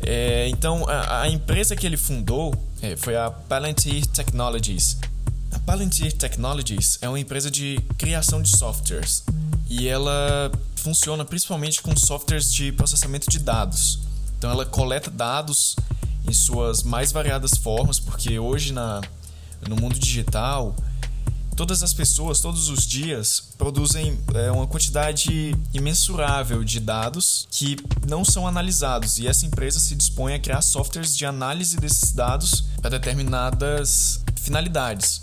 É, 0.00 0.46
então, 0.48 0.86
a, 0.88 1.22
a, 1.22 1.28
empresa 1.30 1.74
que 1.74 1.86
ele 1.86 1.96
fundou 1.96 2.52
é, 2.82 2.96
foi 2.96 3.16
a 3.16 3.30
Palantir 3.30 4.04
Technologies. 4.08 4.98
Palantir 5.64 6.12
Technologies 6.12 6.98
é 7.00 7.08
uma 7.08 7.20
empresa 7.20 7.50
de 7.50 7.78
criação 7.96 8.42
de 8.42 8.56
softwares 8.56 9.24
e 9.68 9.86
ela 9.86 10.50
funciona 10.76 11.24
principalmente 11.24 11.80
com 11.80 11.96
softwares 11.96 12.52
de 12.52 12.72
processamento 12.72 13.30
de 13.30 13.38
dados. 13.38 14.00
Então, 14.36 14.50
ela 14.50 14.66
coleta 14.66 15.08
dados 15.08 15.76
em 16.26 16.32
suas 16.32 16.82
mais 16.82 17.12
variadas 17.12 17.52
formas, 17.52 18.00
porque 18.00 18.38
hoje 18.38 18.72
na, 18.72 19.00
no 19.68 19.76
mundo 19.76 19.98
digital 19.98 20.74
todas 21.56 21.82
as 21.82 21.92
pessoas, 21.92 22.40
todos 22.40 22.68
os 22.68 22.84
dias, 22.84 23.40
produzem 23.56 24.18
é, 24.34 24.50
uma 24.50 24.66
quantidade 24.66 25.54
imensurável 25.72 26.64
de 26.64 26.80
dados 26.80 27.46
que 27.50 27.76
não 28.08 28.24
são 28.24 28.48
analisados. 28.48 29.18
E 29.18 29.28
essa 29.28 29.46
empresa 29.46 29.78
se 29.78 29.94
dispõe 29.94 30.34
a 30.34 30.40
criar 30.40 30.60
softwares 30.62 31.16
de 31.16 31.24
análise 31.24 31.76
desses 31.76 32.10
dados 32.12 32.64
para 32.80 32.90
determinadas 32.90 34.20
finalidades. 34.40 35.22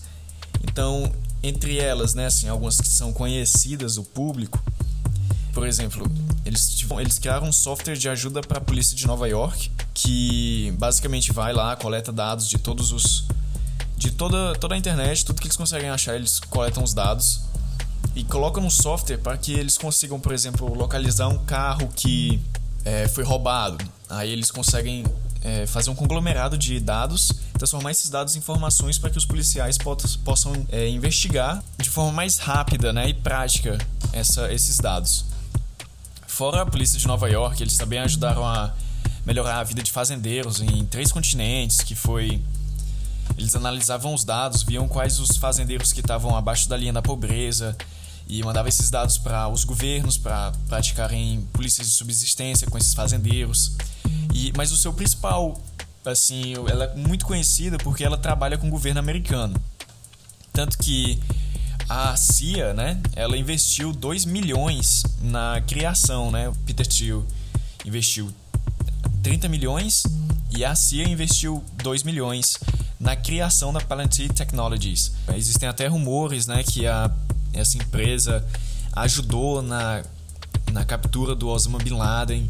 Então, 0.63 1.11
entre 1.41 1.77
elas, 1.77 2.13
né, 2.13 2.25
assim, 2.25 2.47
algumas 2.47 2.79
que 2.79 2.87
são 2.87 3.13
conhecidas 3.13 3.95
do 3.95 4.03
público, 4.03 4.61
por 5.53 5.67
exemplo, 5.67 6.09
eles, 6.45 6.85
eles 6.99 7.19
criaram 7.19 7.47
um 7.47 7.51
software 7.51 7.95
de 7.95 8.07
ajuda 8.07 8.41
para 8.41 8.59
a 8.59 8.61
polícia 8.61 8.95
de 8.95 9.05
Nova 9.07 9.27
York, 9.27 9.71
que 9.93 10.73
basicamente 10.77 11.31
vai 11.33 11.53
lá, 11.53 11.75
coleta 11.75 12.11
dados 12.11 12.47
de 12.47 12.57
todos 12.57 12.91
os 12.91 13.25
de 13.97 14.11
toda, 14.11 14.55
toda 14.55 14.75
a 14.75 14.77
internet, 14.77 15.25
tudo 15.25 15.41
que 15.41 15.47
eles 15.47 15.57
conseguem 15.57 15.89
achar, 15.89 16.15
eles 16.15 16.39
coletam 16.39 16.81
os 16.81 16.93
dados 16.93 17.41
e 18.15 18.23
colocam 18.23 18.63
no 18.63 18.71
software 18.71 19.17
para 19.17 19.37
que 19.37 19.51
eles 19.51 19.77
consigam, 19.77 20.17
por 20.19 20.31
exemplo, 20.31 20.73
localizar 20.73 21.27
um 21.27 21.37
carro 21.39 21.89
que 21.93 22.41
é, 22.85 23.09
foi 23.09 23.25
roubado. 23.25 23.77
Aí 24.09 24.31
eles 24.31 24.49
conseguem 24.51 25.05
é, 25.43 25.65
fazer 25.65 25.89
um 25.89 25.95
conglomerado 25.95 26.57
de 26.57 26.79
dados, 26.79 27.31
transformar 27.57 27.91
esses 27.91 28.09
dados 28.09 28.35
em 28.35 28.39
informações 28.39 28.97
para 28.97 29.09
que 29.09 29.17
os 29.17 29.25
policiais 29.25 29.77
possam 30.23 30.53
é, 30.69 30.87
investigar 30.89 31.63
de 31.77 31.89
forma 31.89 32.11
mais 32.11 32.37
rápida 32.37 32.91
né, 32.91 33.09
e 33.09 33.13
prática 33.13 33.77
essa, 34.11 34.51
esses 34.53 34.77
dados. 34.77 35.25
Fora 36.27 36.61
a 36.61 36.65
polícia 36.65 36.97
de 36.97 37.07
Nova 37.07 37.29
York, 37.29 37.61
eles 37.61 37.77
também 37.77 37.99
ajudaram 37.99 38.45
a 38.45 38.73
melhorar 39.25 39.59
a 39.59 39.63
vida 39.63 39.83
de 39.83 39.91
fazendeiros 39.91 40.61
em 40.61 40.85
três 40.85 41.11
continentes, 41.11 41.81
que 41.81 41.95
foi 41.95 42.41
eles 43.37 43.55
analisavam 43.55 44.13
os 44.13 44.23
dados, 44.23 44.63
viam 44.63 44.87
quais 44.87 45.19
os 45.19 45.37
fazendeiros 45.37 45.93
que 45.93 46.01
estavam 46.01 46.35
abaixo 46.35 46.67
da 46.67 46.75
linha 46.75 46.91
da 46.91 47.01
pobreza 47.01 47.77
e 48.27 48.43
mandavam 48.43 48.69
esses 48.69 48.89
dados 48.89 49.17
para 49.17 49.47
os 49.47 49.63
governos 49.63 50.17
para 50.17 50.51
praticarem 50.67 51.47
polícias 51.53 51.87
de 51.87 51.93
subsistência 51.93 52.67
com 52.69 52.77
esses 52.77 52.93
fazendeiros. 52.93 53.71
E, 54.33 54.53
mas 54.55 54.71
o 54.71 54.77
seu 54.77 54.93
principal, 54.93 55.59
assim, 56.05 56.53
ela 56.69 56.85
é 56.85 56.95
muito 56.95 57.25
conhecida 57.25 57.77
porque 57.77 58.03
ela 58.03 58.17
trabalha 58.17 58.57
com 58.57 58.67
o 58.67 58.69
governo 58.69 58.99
americano. 58.99 59.59
Tanto 60.53 60.77
que 60.77 61.19
a 61.87 62.15
CIA, 62.15 62.73
né, 62.73 63.01
ela 63.15 63.37
investiu 63.37 63.91
2 63.91 64.25
milhões 64.25 65.03
na 65.21 65.61
criação, 65.61 66.29
né? 66.31 66.49
O 66.49 66.55
Peter 66.65 66.85
Thiel 66.85 67.25
investiu 67.85 68.31
30 69.23 69.47
milhões 69.47 70.03
e 70.51 70.63
a 70.63 70.75
CIA 70.75 71.07
investiu 71.07 71.63
2 71.83 72.03
milhões 72.03 72.57
na 72.99 73.15
criação 73.15 73.71
da 73.71 73.79
Palantir 73.79 74.31
Technologies. 74.33 75.11
Existem 75.33 75.69
até 75.69 75.87
rumores 75.87 76.47
né, 76.47 76.63
que 76.63 76.85
a, 76.85 77.09
essa 77.53 77.77
empresa 77.77 78.45
ajudou 78.93 79.61
na, 79.61 80.03
na 80.71 80.83
captura 80.83 81.33
do 81.35 81.47
Osama 81.47 81.79
Bin 81.79 81.91
Laden. 81.93 82.49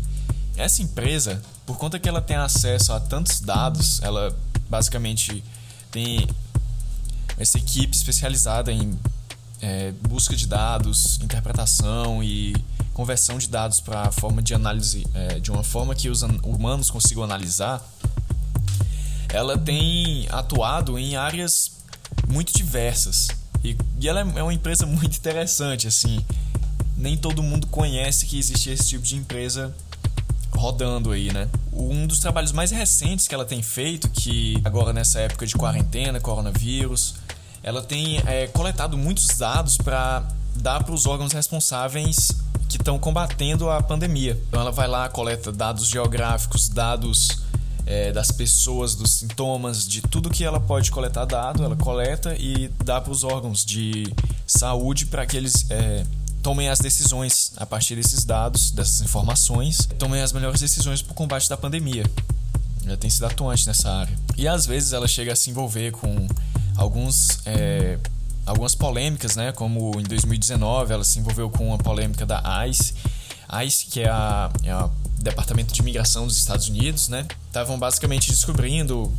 Essa 0.57 0.81
empresa, 0.81 1.41
por 1.69 1.77
conta 1.77 1.99
que 1.99 2.09
ela 2.09 2.19
tem 2.19 2.35
acesso 2.35 2.91
a 2.93 2.99
tantos 2.99 3.41
dados, 3.41 4.01
ela 4.01 4.35
basicamente 4.67 5.43
tem 5.91 6.27
essa 7.37 7.59
equipe 7.59 7.95
especializada 7.95 8.71
em 8.71 8.99
é, 9.61 9.91
busca 9.91 10.35
de 10.35 10.47
dados, 10.47 11.19
interpretação 11.21 12.23
e 12.23 12.55
conversão 12.91 13.37
de 13.37 13.47
dados 13.47 13.79
para 13.79 14.01
a 14.01 14.11
forma 14.11 14.41
de 14.41 14.55
análise 14.55 15.05
é, 15.13 15.39
de 15.39 15.51
uma 15.51 15.63
forma 15.63 15.93
que 15.93 16.09
os 16.09 16.23
humanos 16.23 16.89
consigam 16.89 17.23
analisar 17.23 17.87
ela 19.31 19.55
tem 19.55 20.25
atuado 20.31 20.97
em 20.97 21.17
áreas 21.17 21.73
muito 22.27 22.51
diversas. 22.51 23.27
E, 23.63 23.77
e 24.01 24.09
ela 24.09 24.21
é 24.21 24.41
uma 24.41 24.55
empresa 24.55 24.87
muito 24.89 25.15
interessante, 25.15 25.87
assim. 25.87 26.25
Nem 26.97 27.15
todo 27.15 27.43
mundo 27.43 27.67
conhece 27.67 28.25
que 28.25 28.39
existe 28.39 28.71
esse 28.71 28.89
tipo 28.89 29.03
de 29.03 29.15
empresa 29.15 29.71
rodando 30.59 31.11
aí, 31.11 31.31
né? 31.31 31.47
Um 31.71 32.05
dos 32.05 32.19
trabalhos 32.19 32.51
mais 32.51 32.69
recentes 32.69 33.27
que 33.27 33.33
ela 33.33 33.45
tem 33.45 33.63
feito, 33.63 34.09
que 34.09 34.61
agora 34.63 34.93
nessa 34.93 35.19
época 35.19 35.47
de 35.47 35.55
quarentena, 35.55 36.19
coronavírus, 36.19 37.15
ela 37.63 37.81
tem 37.81 38.21
é, 38.25 38.47
coletado 38.47 38.97
muitos 38.97 39.27
dados 39.37 39.77
para 39.77 40.27
dar 40.55 40.83
para 40.83 40.93
os 40.93 41.05
órgãos 41.05 41.31
responsáveis 41.31 42.31
que 42.67 42.77
estão 42.77 42.99
combatendo 42.99 43.69
a 43.69 43.81
pandemia. 43.81 44.39
Então 44.47 44.61
ela 44.61 44.71
vai 44.71 44.87
lá, 44.87 45.09
coleta 45.09 45.51
dados 45.51 45.87
geográficos, 45.87 46.69
dados 46.69 47.41
é, 47.85 48.11
das 48.11 48.31
pessoas, 48.31 48.93
dos 48.93 49.11
sintomas, 49.13 49.87
de 49.87 50.01
tudo 50.01 50.29
que 50.29 50.43
ela 50.43 50.59
pode 50.59 50.91
coletar 50.91 51.25
dado, 51.25 51.63
ela 51.63 51.75
coleta 51.75 52.35
e 52.37 52.69
dá 52.83 53.01
para 53.01 53.11
os 53.11 53.23
órgãos 53.23 53.65
de 53.65 54.13
saúde 54.45 55.07
para 55.07 55.25
que 55.25 55.35
eles 55.35 55.65
é, 55.71 56.05
tomem 56.41 56.69
as 56.69 56.79
decisões 56.79 57.51
a 57.57 57.65
partir 57.65 57.95
desses 57.95 58.23
dados, 58.23 58.71
dessas 58.71 59.01
informações, 59.01 59.87
tomem 59.97 60.21
as 60.21 60.31
melhores 60.31 60.61
decisões 60.61 61.01
para 61.01 61.11
o 61.11 61.15
combate 61.15 61.49
da 61.49 61.57
pandemia. 61.57 62.03
Ela 62.85 62.97
tem 62.97 63.09
sido 63.09 63.25
atuante 63.25 63.67
nessa 63.67 63.91
área. 63.91 64.17
E 64.37 64.47
às 64.47 64.65
vezes 64.65 64.93
ela 64.93 65.07
chega 65.07 65.33
a 65.33 65.35
se 65.35 65.49
envolver 65.49 65.91
com 65.91 66.27
alguns. 66.75 67.39
É, 67.45 67.97
algumas 68.45 68.73
polêmicas, 68.73 69.35
né? 69.35 69.51
Como 69.51 69.99
em 69.99 70.03
2019 70.03 70.93
ela 70.93 71.03
se 71.03 71.19
envolveu 71.19 71.49
com 71.49 71.67
uma 71.67 71.77
polêmica 71.77 72.25
da 72.25 72.41
ICE, 72.67 72.95
ICE 73.63 73.85
que 73.85 74.01
é 74.01 74.09
a, 74.09 74.49
é 74.63 74.89
Departamento 75.21 75.73
de 75.73 75.81
Imigração 75.81 76.25
dos 76.25 76.37
Estados 76.37 76.67
Unidos, 76.69 77.09
né? 77.09 77.27
Estavam 77.47 77.77
basicamente 77.77 78.29
descobrindo 78.31 79.13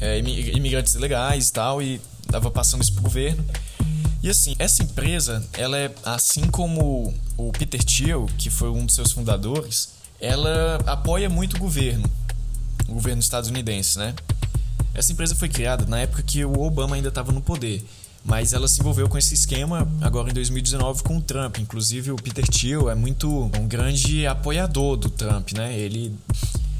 é, 0.00 0.18
imigrantes 0.18 0.94
ilegais 0.94 1.48
e 1.48 1.52
tal, 1.52 1.82
e 1.82 2.00
tava 2.30 2.50
passando 2.50 2.82
isso 2.82 2.92
pro 2.94 3.02
governo. 3.02 3.44
E 4.24 4.30
assim, 4.30 4.56
essa 4.58 4.82
empresa, 4.82 5.46
ela 5.52 5.76
é 5.76 5.94
assim 6.02 6.46
como 6.46 7.12
o 7.36 7.52
Peter 7.52 7.84
Thiel, 7.84 8.24
que 8.38 8.48
foi 8.48 8.70
um 8.70 8.86
dos 8.86 8.94
seus 8.94 9.12
fundadores, 9.12 9.90
ela 10.18 10.76
apoia 10.86 11.28
muito 11.28 11.56
o 11.56 11.58
governo, 11.58 12.10
o 12.88 12.94
governo 12.94 13.20
estadunidense, 13.20 13.98
né? 13.98 14.14
Essa 14.94 15.12
empresa 15.12 15.34
foi 15.34 15.50
criada 15.50 15.84
na 15.84 16.00
época 16.00 16.22
que 16.22 16.42
o 16.42 16.58
Obama 16.62 16.96
ainda 16.96 17.08
estava 17.10 17.32
no 17.32 17.42
poder 17.42 17.84
mas 18.24 18.54
ela 18.54 18.66
se 18.66 18.80
envolveu 18.80 19.06
com 19.06 19.18
esse 19.18 19.34
esquema 19.34 19.86
agora 20.00 20.30
em 20.30 20.32
2019 20.32 21.02
com 21.02 21.18
o 21.18 21.20
Trump. 21.20 21.58
Inclusive 21.58 22.10
o 22.10 22.16
Peter 22.16 22.46
Thiel 22.48 22.88
é 22.88 22.94
muito 22.94 23.28
um 23.28 23.68
grande 23.68 24.26
apoiador 24.26 24.96
do 24.96 25.10
Trump, 25.10 25.52
né? 25.52 25.78
Ele 25.78 26.14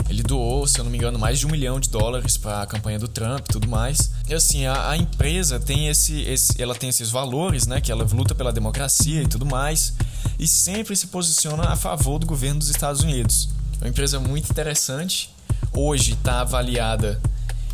ele 0.08 0.22
doou, 0.22 0.66
se 0.66 0.78
eu 0.78 0.84
não 0.84 0.90
me 0.90 0.98
engano, 0.98 1.18
mais 1.18 1.38
de 1.38 1.46
um 1.46 1.50
milhão 1.50 1.80
de 1.80 1.88
dólares 1.88 2.36
para 2.36 2.62
a 2.62 2.66
campanha 2.66 2.98
do 2.98 3.08
Trump 3.08 3.40
e 3.40 3.52
tudo 3.52 3.68
mais. 3.68 4.10
E 4.28 4.34
assim, 4.34 4.66
a, 4.66 4.90
a, 4.90 4.96
empresa 4.96 5.58
tem 5.58 5.88
esse, 5.88 6.20
esse, 6.22 6.60
ela 6.60 6.74
tem 6.74 6.88
esses 6.88 7.10
valores, 7.10 7.66
né? 7.66 7.80
Que 7.80 7.90
ela 7.90 8.04
luta 8.04 8.34
pela 8.34 8.52
democracia 8.52 9.22
e 9.22 9.26
tudo 9.26 9.46
mais, 9.46 9.94
e 10.38 10.46
sempre 10.46 10.94
se 10.94 11.06
posiciona 11.06 11.64
a 11.64 11.76
favor 11.76 12.18
do 12.18 12.26
governo 12.26 12.58
dos 12.58 12.68
Estados 12.68 13.02
Unidos. 13.02 13.48
É 13.80 13.84
uma 13.84 13.90
empresa 13.90 14.20
muito 14.20 14.50
interessante. 14.50 15.30
Hoje 15.72 16.12
está 16.12 16.42
avaliada 16.42 17.20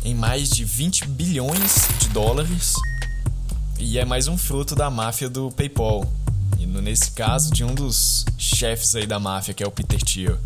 em 0.03 0.15
mais 0.15 0.49
de 0.49 0.65
20 0.65 1.07
bilhões 1.07 1.87
de 1.99 2.09
dólares 2.09 2.73
e 3.79 3.99
é 3.99 4.05
mais 4.05 4.27
um 4.27 4.37
fruto 4.37 4.75
da 4.75 4.89
máfia 4.89 5.29
do 5.29 5.51
PayPal. 5.51 6.11
E 6.57 6.65
nesse 6.65 7.11
caso, 7.11 7.51
de 7.51 7.63
um 7.63 7.73
dos 7.73 8.25
chefes 8.37 8.95
aí 8.95 9.05
da 9.05 9.19
máfia, 9.19 9.53
que 9.53 9.63
é 9.63 9.67
o 9.67 9.71
Peter 9.71 10.01
Thiel. 10.01 10.37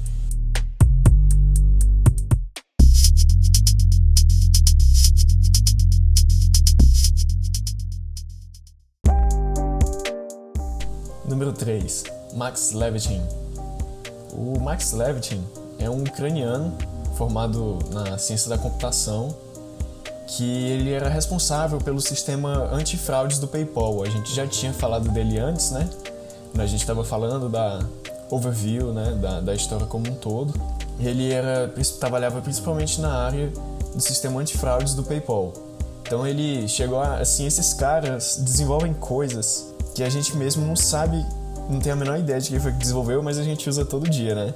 Número 11.27 11.51
3. 11.51 12.03
Max 12.33 12.71
Levitin. 12.71 13.19
O 14.31 14.59
Max 14.59 14.91
Levitin 14.91 15.43
é 15.79 15.89
um 15.89 16.03
ucraniano 16.03 16.71
formado 17.17 17.79
na 17.91 18.15
ciência 18.17 18.47
da 18.47 18.57
computação 18.57 19.35
que 20.27 20.43
ele 20.43 20.91
era 20.91 21.09
responsável 21.09 21.79
pelo 21.79 21.99
sistema 21.99 22.69
antifraudes 22.71 23.39
do 23.39 23.47
PayPal. 23.47 24.03
A 24.03 24.09
gente 24.09 24.35
já 24.35 24.45
tinha 24.45 24.71
falado 24.71 25.09
dele 25.09 25.39
antes, 25.39 25.71
né? 25.71 25.89
A 26.57 26.65
gente 26.67 26.81
estava 26.81 27.03
falando 27.03 27.49
da 27.49 27.79
overview, 28.29 28.93
né? 28.93 29.17
Da, 29.19 29.41
da 29.41 29.55
história 29.55 29.87
como 29.87 30.07
um 30.07 30.15
todo. 30.15 30.53
Ele 30.99 31.33
era, 31.33 31.73
trabalhava 31.99 32.39
principalmente 32.39 33.01
na 33.01 33.11
área 33.11 33.51
do 33.93 34.01
sistema 34.01 34.39
antifraudes 34.39 34.93
do 34.93 35.03
PayPal. 35.03 35.53
Então 36.03 36.25
ele 36.25 36.67
chegou 36.67 36.99
a, 36.99 37.17
assim, 37.17 37.47
esses 37.47 37.73
caras 37.73 38.37
desenvolvem 38.43 38.93
coisas 38.93 39.74
que 39.95 40.03
a 40.03 40.09
gente 40.09 40.35
mesmo 40.35 40.65
não 40.67 40.75
sabe, 40.75 41.25
não 41.69 41.79
tem 41.79 41.91
a 41.91 41.95
menor 41.95 42.19
ideia 42.19 42.39
de 42.39 42.49
quem 42.49 42.59
foi 42.59 42.73
que 42.73 42.77
desenvolveu, 42.77 43.23
mas 43.23 43.39
a 43.39 43.43
gente 43.43 43.67
usa 43.67 43.85
todo 43.85 44.07
dia, 44.09 44.35
né? 44.35 44.53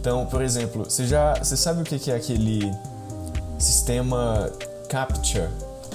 Então, 0.00 0.26
por 0.26 0.42
exemplo, 0.42 0.84
você 0.84 1.06
já 1.06 1.34
você 1.34 1.56
sabe 1.56 1.82
o 1.82 1.84
que 1.84 2.10
é 2.10 2.16
aquele 2.16 2.70
sistema 3.58 4.50
CAPTCHA? 4.88 5.48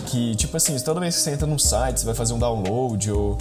Que, 0.06 0.36
tipo 0.36 0.56
assim, 0.56 0.80
toda 0.80 1.00
vez 1.00 1.16
que 1.16 1.22
você 1.22 1.32
entra 1.32 1.46
num 1.46 1.58
site, 1.58 2.00
você 2.00 2.06
vai 2.06 2.16
fazer 2.16 2.34
um 2.34 2.40
download 2.40 3.12
ou 3.12 3.38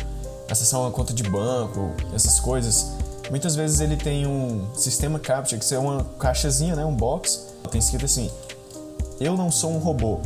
acessar 0.50 0.80
uma 0.80 0.90
conta 0.90 1.12
de 1.12 1.22
banco, 1.22 1.92
essas 2.14 2.40
coisas, 2.40 2.92
muitas 3.30 3.54
vezes 3.54 3.80
ele 3.80 3.96
tem 3.96 4.26
um 4.26 4.66
sistema 4.74 5.18
CAPTCHA, 5.18 5.58
que 5.58 5.74
é 5.74 5.78
uma 5.78 6.04
caixazinha, 6.18 6.74
né, 6.74 6.84
um 6.84 6.94
box, 6.94 7.54
tem 7.70 7.78
escrito 7.78 8.04
assim: 8.04 8.30
Eu 9.20 9.36
não 9.36 9.50
sou 9.50 9.70
um 9.70 9.78
robô. 9.78 10.18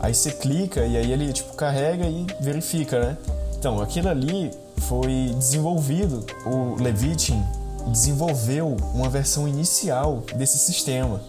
Aí 0.00 0.14
você 0.14 0.30
clica 0.30 0.84
e 0.86 0.96
aí 0.96 1.12
ele 1.12 1.32
tipo 1.32 1.54
carrega 1.54 2.06
e 2.06 2.26
verifica, 2.40 3.00
né? 3.00 3.16
Então, 3.58 3.80
aquilo 3.80 4.08
ali 4.08 4.50
foi 4.82 5.34
desenvolvido, 5.36 6.24
o 6.46 6.80
Levitin 6.80 7.42
desenvolveu 7.88 8.76
uma 8.94 9.08
versão 9.08 9.48
inicial 9.48 10.22
desse 10.36 10.58
sistema 10.58 11.20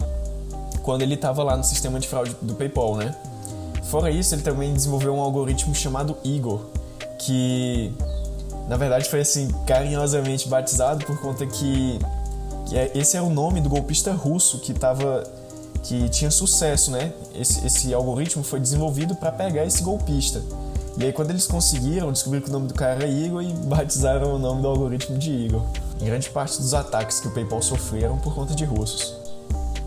quando 0.82 1.02
ele 1.02 1.14
estava 1.14 1.42
lá 1.42 1.56
no 1.56 1.64
sistema 1.64 2.00
de 2.00 2.08
fraude 2.08 2.34
do 2.40 2.54
PayPal, 2.54 2.96
né? 2.96 3.14
Fora 3.84 4.10
isso, 4.10 4.34
ele 4.34 4.42
também 4.42 4.72
desenvolveu 4.72 5.14
um 5.14 5.20
algoritmo 5.20 5.74
chamado 5.74 6.16
Igor, 6.24 6.60
que 7.18 7.92
na 8.68 8.76
verdade 8.76 9.08
foi 9.08 9.20
assim 9.20 9.48
carinhosamente 9.66 10.48
batizado 10.48 11.04
por 11.04 11.20
conta 11.20 11.46
que, 11.46 11.98
que 12.66 12.78
é, 12.78 12.90
esse 12.94 13.16
é 13.16 13.22
o 13.22 13.28
nome 13.28 13.60
do 13.60 13.68
golpista 13.68 14.12
russo 14.12 14.58
que 14.60 14.72
estava 14.72 15.24
que 15.82 16.08
tinha 16.08 16.30
sucesso, 16.30 16.90
né? 16.90 17.12
Esse, 17.34 17.66
esse 17.66 17.94
algoritmo 17.94 18.44
foi 18.44 18.60
desenvolvido 18.60 19.14
para 19.14 19.32
pegar 19.32 19.64
esse 19.64 19.82
golpista. 19.82 20.42
E 21.00 21.06
aí 21.06 21.12
quando 21.14 21.30
eles 21.30 21.46
conseguiram, 21.46 22.12
descobriram 22.12 22.44
que 22.44 22.50
o 22.50 22.52
nome 22.52 22.68
do 22.68 22.74
cara 22.74 22.96
era 22.96 23.06
Igor 23.06 23.42
e 23.42 23.50
batizaram 23.54 24.34
o 24.34 24.38
nome 24.38 24.60
do 24.60 24.68
algoritmo 24.68 25.16
de 25.16 25.30
Igor. 25.30 25.64
Em 25.98 26.04
grande 26.04 26.28
parte 26.28 26.60
dos 26.60 26.74
ataques 26.74 27.20
que 27.20 27.28
o 27.28 27.30
PayPal 27.30 27.62
sofreram 27.62 28.18
por 28.18 28.34
conta 28.34 28.54
de 28.54 28.66
russos. 28.66 29.14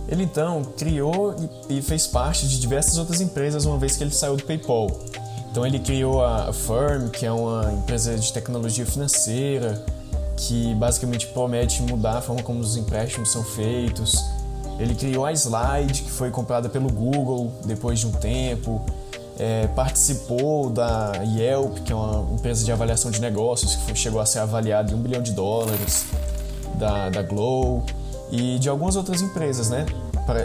Ele 0.08 0.24
então 0.24 0.64
criou 0.76 1.36
e 1.70 1.84
fez 1.84 2.08
parte 2.08 2.48
de 2.48 2.60
diversas 2.60 2.98
outras 2.98 3.22
empresas 3.22 3.64
uma 3.66 3.78
vez 3.78 3.96
que 3.96 4.04
ele 4.04 4.10
saiu 4.10 4.36
do 4.36 4.44
PayPal. 4.44 4.88
Então 5.52 5.64
ele 5.64 5.78
criou 5.78 6.26
a 6.26 6.52
Firm, 6.52 7.10
que 7.10 7.28
é 7.28 7.32
uma 7.32 7.72
empresa 7.72 8.18
de 8.18 8.34
tecnologia 8.34 8.86
financeira, 8.86 9.86
que 10.36 10.74
basicamente 10.74 11.28
promete 11.28 11.84
mudar 11.84 12.18
a 12.18 12.22
forma 12.22 12.42
como 12.42 12.60
os 12.60 12.76
empréstimos 12.76 13.32
são 13.32 13.44
feitos. 13.44 14.16
Ele 14.80 14.96
criou 14.96 15.28
a 15.28 15.32
Slide, 15.32 16.02
que 16.02 16.10
foi 16.10 16.32
comprada 16.32 16.70
pelo 16.70 16.92
Google 16.92 17.52
depois 17.66 18.00
de 18.00 18.08
um 18.08 18.12
tempo 18.14 18.84
é, 19.38 19.68
participou 19.68 20.70
da 20.70 21.12
Yelp, 21.24 21.80
que 21.80 21.92
é 21.92 21.96
uma 21.96 22.34
empresa 22.34 22.64
de 22.64 22.72
avaliação 22.72 23.12
de 23.12 23.20
negócios, 23.20 23.76
que 23.76 23.86
foi, 23.86 23.96
chegou 23.96 24.22
a 24.22 24.26
ser 24.26 24.40
avaliada 24.40 24.92
em 24.92 24.96
um 24.96 25.02
bilhão 25.02 25.22
de 25.22 25.32
dólares, 25.32 26.06
da, 26.76 27.10
da 27.10 27.22
Glow 27.22 27.84
e 28.32 28.58
de 28.60 28.70
algumas 28.70 28.96
outras 28.96 29.22
empresas, 29.22 29.70
né? 29.70 29.86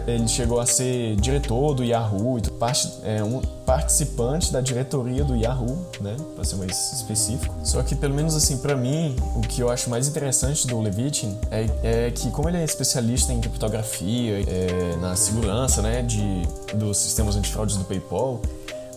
Ele 0.08 0.26
chegou 0.26 0.58
a 0.58 0.66
ser 0.66 1.14
diretor 1.16 1.72
do 1.72 1.84
Yahoo, 1.84 2.40
parte, 2.58 2.90
é, 3.04 3.22
um 3.22 3.40
participante 3.64 4.52
da 4.52 4.60
diretoria 4.60 5.22
do 5.22 5.36
Yahoo, 5.36 5.86
né? 6.00 6.16
Para 6.34 6.42
ser 6.42 6.56
mais 6.56 6.92
específico. 6.94 7.54
Só 7.62 7.80
que, 7.82 7.94
pelo 7.94 8.12
menos 8.12 8.34
assim, 8.34 8.58
para 8.58 8.74
mim, 8.74 9.14
o 9.36 9.40
que 9.40 9.62
eu 9.62 9.70
acho 9.70 9.88
mais 9.88 10.08
interessante 10.08 10.66
do 10.66 10.80
Levitin 10.80 11.38
é, 11.50 11.66
é 11.84 12.10
que, 12.10 12.28
como 12.30 12.48
ele 12.48 12.58
é 12.58 12.64
especialista 12.64 13.32
em 13.32 13.40
criptografia, 13.40 14.42
é, 14.48 14.96
na 14.96 15.14
segurança, 15.14 15.80
né, 15.80 16.02
de, 16.02 16.42
dos 16.74 16.98
sistemas 16.98 17.36
antifraudes 17.36 17.76
do 17.76 17.84
PayPal, 17.84 18.40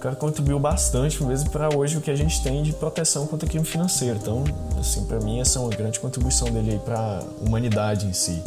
cara 0.01 0.15
contribuiu 0.15 0.59
bastante 0.59 1.23
mesmo 1.23 1.51
para 1.51 1.73
hoje 1.75 1.95
o 1.95 2.01
que 2.01 2.09
a 2.09 2.15
gente 2.15 2.41
tem 2.41 2.63
de 2.63 2.73
proteção 2.73 3.27
contra 3.27 3.47
crime 3.47 3.63
financeiro. 3.63 4.17
Então, 4.19 4.43
assim, 4.79 5.05
para 5.05 5.19
mim 5.19 5.39
essa 5.39 5.59
é 5.59 5.61
uma 5.61 5.69
grande 5.69 5.99
contribuição 5.99 6.49
dele 6.49 6.71
aí 6.71 6.79
para 6.79 6.97
a 6.97 7.23
humanidade 7.45 8.07
em 8.07 8.13
si. 8.13 8.41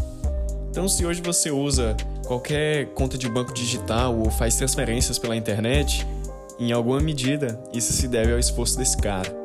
Então, 0.71 0.89
se 0.89 1.07
hoje 1.07 1.23
você 1.23 1.53
usa 1.53 1.97
qualquer 2.27 2.87
conta 2.95 3.17
de 3.17 3.29
banco 3.29 3.55
digital 3.55 4.19
ou 4.19 4.29
faz 4.31 4.57
transferências 4.57 5.19
pela 5.19 5.37
internet, 5.37 6.05
em 6.59 6.73
alguma 6.73 6.99
medida 6.99 7.59
isso 7.73 7.93
se 7.93 8.09
deve 8.09 8.33
ao 8.33 8.39
esforço 8.39 8.77
desse 8.77 8.97
cara. 8.97 9.44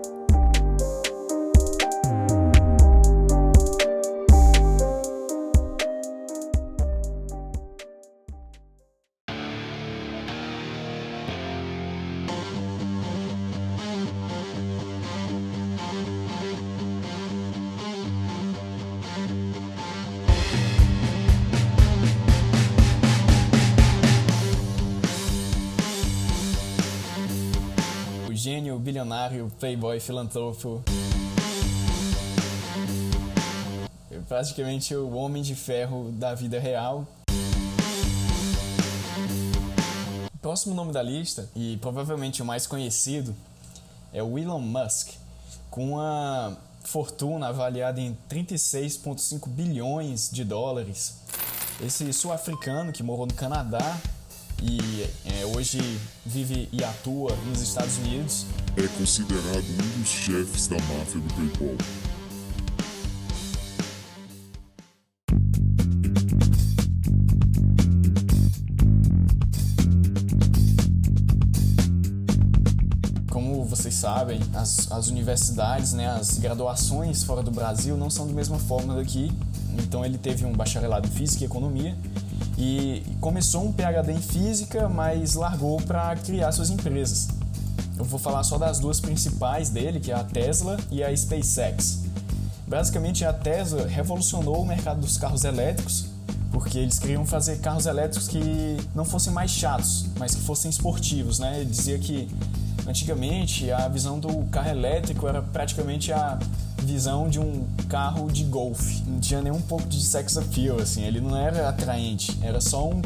Bilionário, 29.10 29.52
playboy, 29.60 30.00
filantropo. 30.00 30.84
Praticamente 34.28 34.96
o 34.96 35.16
homem 35.16 35.42
de 35.42 35.56
ferro 35.56 36.12
da 36.12 36.36
vida 36.36 36.60
real. 36.60 37.08
O 40.32 40.38
próximo 40.40 40.76
nome 40.76 40.94
da 40.94 41.02
lista, 41.02 41.50
e 41.56 41.78
provavelmente 41.78 42.44
o 42.44 42.46
mais 42.46 42.68
conhecido, 42.68 43.36
é 44.14 44.22
o 44.22 44.38
Elon 44.38 44.60
Musk, 44.60 45.14
com 45.72 45.94
uma 45.94 46.56
fortuna 46.84 47.48
avaliada 47.48 48.00
em 48.00 48.16
36,5 48.30 49.50
bilhões 49.50 50.30
de 50.32 50.44
dólares. 50.44 51.16
Esse 51.82 52.14
sul-africano 52.14 52.92
que 52.92 53.02
morou 53.02 53.26
no 53.26 53.34
Canadá 53.34 54.00
e 54.62 55.08
é, 55.26 55.46
hoje 55.46 55.80
vive 56.26 56.68
e 56.72 56.84
atua 56.84 57.36
nos 57.48 57.62
Estados 57.62 57.98
Unidos. 57.98 58.46
É 58.76 58.88
considerado 58.98 59.64
um 59.64 60.00
dos 60.00 60.10
chefes 60.10 60.68
da 60.68 60.76
máfia 60.76 61.22
do 61.22 61.34
PayPal. 61.34 61.76
Como 73.30 73.64
vocês 73.64 73.94
sabem, 73.94 74.42
as, 74.54 74.92
as 74.92 75.08
universidades, 75.08 75.94
né, 75.94 76.08
as 76.08 76.38
graduações 76.38 77.24
fora 77.24 77.42
do 77.42 77.52
Brasil 77.52 77.96
não 77.96 78.10
são 78.10 78.28
da 78.28 78.34
mesma 78.34 78.60
forma 78.60 78.96
daqui. 78.96 79.32
Então 79.78 80.04
ele 80.04 80.18
teve 80.18 80.46
um 80.46 80.52
bacharelado 80.52 81.08
em 81.08 81.12
Física 81.12 81.44
e 81.44 81.46
Economia 81.46 81.96
e 82.60 83.02
começou 83.22 83.66
um 83.66 83.72
PhD 83.72 84.12
em 84.12 84.22
física, 84.22 84.90
mas 84.90 85.36
largou 85.36 85.82
para 85.82 86.14
criar 86.18 86.52
suas 86.52 86.70
empresas. 86.70 87.30
Eu 87.98 88.04
vou 88.04 88.20
falar 88.20 88.44
só 88.44 88.58
das 88.58 88.80
duas 88.80 89.00
principais 89.00 89.70
dele, 89.70 90.00
que 90.02 90.12
é 90.12 90.16
a 90.16 90.24
Tesla 90.24 90.78
e 90.92 91.02
a 91.02 91.16
SpaceX. 91.16 92.00
Basicamente, 92.68 93.24
a 93.24 93.32
Tesla 93.32 93.88
revolucionou 93.88 94.62
o 94.62 94.66
mercado 94.66 95.00
dos 95.00 95.18
carros 95.18 95.46
elétricos, 95.46 96.08
porque 96.52 96.80
eles 96.80 97.00
queriam 97.00 97.26
fazer 97.26 97.60
carros 97.60 97.86
elétricos 97.86 98.28
que 98.28 98.78
não 98.94 99.06
fossem 99.06 99.32
mais 99.32 99.52
chatos, 99.52 100.06
mas 100.18 100.36
que 100.36 100.42
fossem 100.42 100.70
esportivos, 100.70 101.40
né? 101.40 101.62
Ele 101.62 101.70
dizia 101.70 101.98
que 101.98 102.30
Antigamente, 102.90 103.70
a 103.70 103.88
visão 103.88 104.20
do 104.20 104.46
carro 104.46 104.72
elétrico 104.72 105.28
era 105.28 105.44
praticamente 105.44 106.12
a 106.12 106.40
visão 106.82 107.30
de 107.30 107.40
um 107.40 107.68
carro 107.88 108.32
de 108.32 108.44
golfe. 108.44 109.04
Não 109.06 109.20
tinha 109.20 109.44
nem 109.44 109.52
um 109.52 109.62
pouco 109.62 109.88
de 109.88 110.02
sex 110.02 110.36
appeal, 110.38 110.80
assim. 110.80 111.04
Ele 111.04 111.22
não 111.22 111.38
era 111.38 111.70
atraente, 111.70 112.36
era 112.42 112.60
só 112.60 112.90
um, 112.90 113.00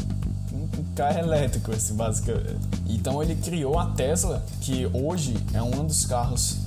um 0.54 0.84
carro 0.96 1.20
elétrico, 1.20 1.74
assim, 1.74 1.96
basicamente. 1.96 2.56
Então 2.88 3.22
ele 3.22 3.36
criou 3.36 3.78
a 3.78 3.88
Tesla, 3.88 4.42
que 4.62 4.90
hoje 4.94 5.36
é 5.54 5.62
um 5.62 5.86
dos 5.86 6.06
carros 6.06 6.60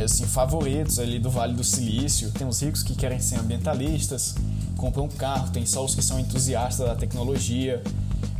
assim, 0.00 0.24
favoritos 0.24 1.00
ali 1.00 1.18
do 1.18 1.28
Vale 1.28 1.54
do 1.54 1.64
Silício. 1.64 2.30
Tem 2.30 2.46
os 2.46 2.62
ricos 2.62 2.84
que 2.84 2.94
querem 2.94 3.18
ser 3.18 3.40
ambientalistas, 3.40 4.36
compram 4.76 5.06
um 5.06 5.08
carro, 5.08 5.50
tem 5.50 5.66
só 5.66 5.84
os 5.84 5.96
que 5.96 6.02
são 6.02 6.20
entusiastas 6.20 6.86
da 6.86 6.94
tecnologia, 6.94 7.82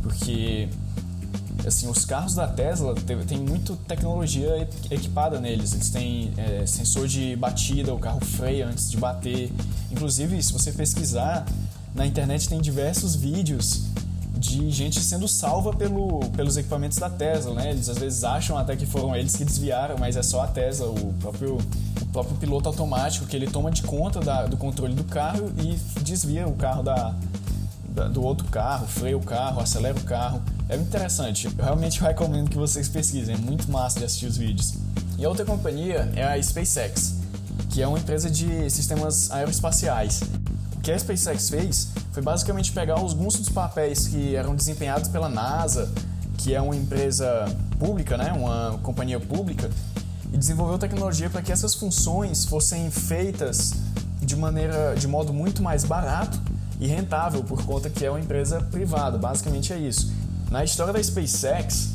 porque 0.01 0.69
assim, 1.67 1.89
os 1.89 2.05
carros 2.05 2.33
da 2.33 2.47
Tesla 2.47 2.95
tem 3.27 3.39
muito 3.39 3.75
tecnologia 3.75 4.67
equipada 4.89 5.39
neles. 5.39 5.73
Eles 5.73 5.89
têm 5.89 6.33
é, 6.37 6.65
sensor 6.65 7.07
de 7.07 7.35
batida, 7.35 7.93
o 7.93 7.99
carro 7.99 8.23
freia 8.23 8.67
antes 8.67 8.89
de 8.89 8.97
bater. 8.97 9.51
Inclusive, 9.91 10.41
se 10.41 10.53
você 10.53 10.71
pesquisar 10.71 11.45
na 11.93 12.05
internet, 12.05 12.47
tem 12.47 12.59
diversos 12.61 13.15
vídeos 13.15 13.81
de 14.37 14.69
gente 14.69 14.99
sendo 14.99 15.27
salva 15.27 15.73
pelo, 15.73 16.19
pelos 16.35 16.57
equipamentos 16.57 16.97
da 16.97 17.09
Tesla, 17.09 17.55
né? 17.55 17.71
Eles 17.71 17.89
às 17.89 17.97
vezes 17.97 18.23
acham 18.23 18.57
até 18.57 18.75
que 18.75 18.85
foram 18.85 19.15
eles 19.15 19.35
que 19.35 19.43
desviaram, 19.43 19.97
mas 19.97 20.15
é 20.15 20.23
só 20.23 20.41
a 20.41 20.47
Tesla, 20.47 20.87
o 20.87 21.13
próprio, 21.19 21.57
o 22.01 22.05
próprio 22.07 22.37
piloto 22.37 22.69
automático 22.69 23.25
que 23.25 23.35
ele 23.35 23.47
toma 23.47 23.71
de 23.71 23.81
conta 23.81 24.19
da, 24.19 24.45
do 24.45 24.55
controle 24.55 24.93
do 24.93 25.03
carro 25.03 25.51
e 25.57 25.75
desvia 26.01 26.47
o 26.47 26.53
carro 26.53 26.83
da, 26.83 27.15
da, 27.89 28.07
do 28.07 28.23
outro 28.23 28.47
carro, 28.47 28.87
freia 28.87 29.17
o 29.17 29.21
carro, 29.21 29.59
acelera 29.59 29.97
o 29.97 30.03
carro. 30.03 30.41
É 30.69 30.75
interessante. 30.75 31.47
Eu 31.47 31.63
realmente 31.63 32.01
recomendo 32.01 32.49
que 32.49 32.57
vocês 32.57 32.89
pesquisem. 32.89 33.35
É 33.35 33.37
muito 33.37 33.71
massa 33.71 33.99
de 33.99 34.05
assistir 34.05 34.25
os 34.25 34.37
vídeos. 34.37 34.73
E 35.17 35.25
a 35.25 35.29
outra 35.29 35.45
companhia 35.45 36.11
é 36.15 36.23
a 36.23 36.41
SpaceX, 36.41 37.15
que 37.69 37.81
é 37.81 37.87
uma 37.87 37.97
empresa 37.97 38.29
de 38.29 38.69
sistemas 38.69 39.31
aeroespaciais. 39.31 40.21
O 40.75 40.79
que 40.81 40.91
a 40.91 40.99
SpaceX 40.99 41.49
fez 41.49 41.87
foi 42.11 42.21
basicamente 42.21 42.71
pegar 42.71 42.95
alguns 42.95 43.35
dos 43.35 43.49
papéis 43.49 44.07
que 44.07 44.35
eram 44.35 44.55
desempenhados 44.55 45.09
pela 45.09 45.29
NASA, 45.29 45.89
que 46.37 46.53
é 46.53 46.61
uma 46.61 46.75
empresa 46.75 47.45
pública, 47.79 48.17
né, 48.17 48.31
uma 48.33 48.77
companhia 48.83 49.19
pública, 49.19 49.69
e 50.33 50.37
desenvolveu 50.37 50.77
tecnologia 50.77 51.29
para 51.29 51.41
que 51.41 51.51
essas 51.51 51.73
funções 51.73 52.45
fossem 52.45 52.91
feitas 52.91 53.73
de 54.21 54.35
maneira, 54.35 54.95
de 54.95 55.07
modo 55.07 55.33
muito 55.33 55.63
mais 55.63 55.83
barato 55.83 56.39
e 56.79 56.87
rentável 56.87 57.43
por 57.43 57.63
conta 57.65 57.89
que 57.89 58.05
é 58.05 58.11
uma 58.11 58.19
empresa 58.19 58.61
privada. 58.61 59.17
Basicamente 59.17 59.71
é 59.71 59.77
isso. 59.77 60.11
Na 60.49 60.63
história 60.63 60.93
da 60.93 61.03
SpaceX, 61.03 61.89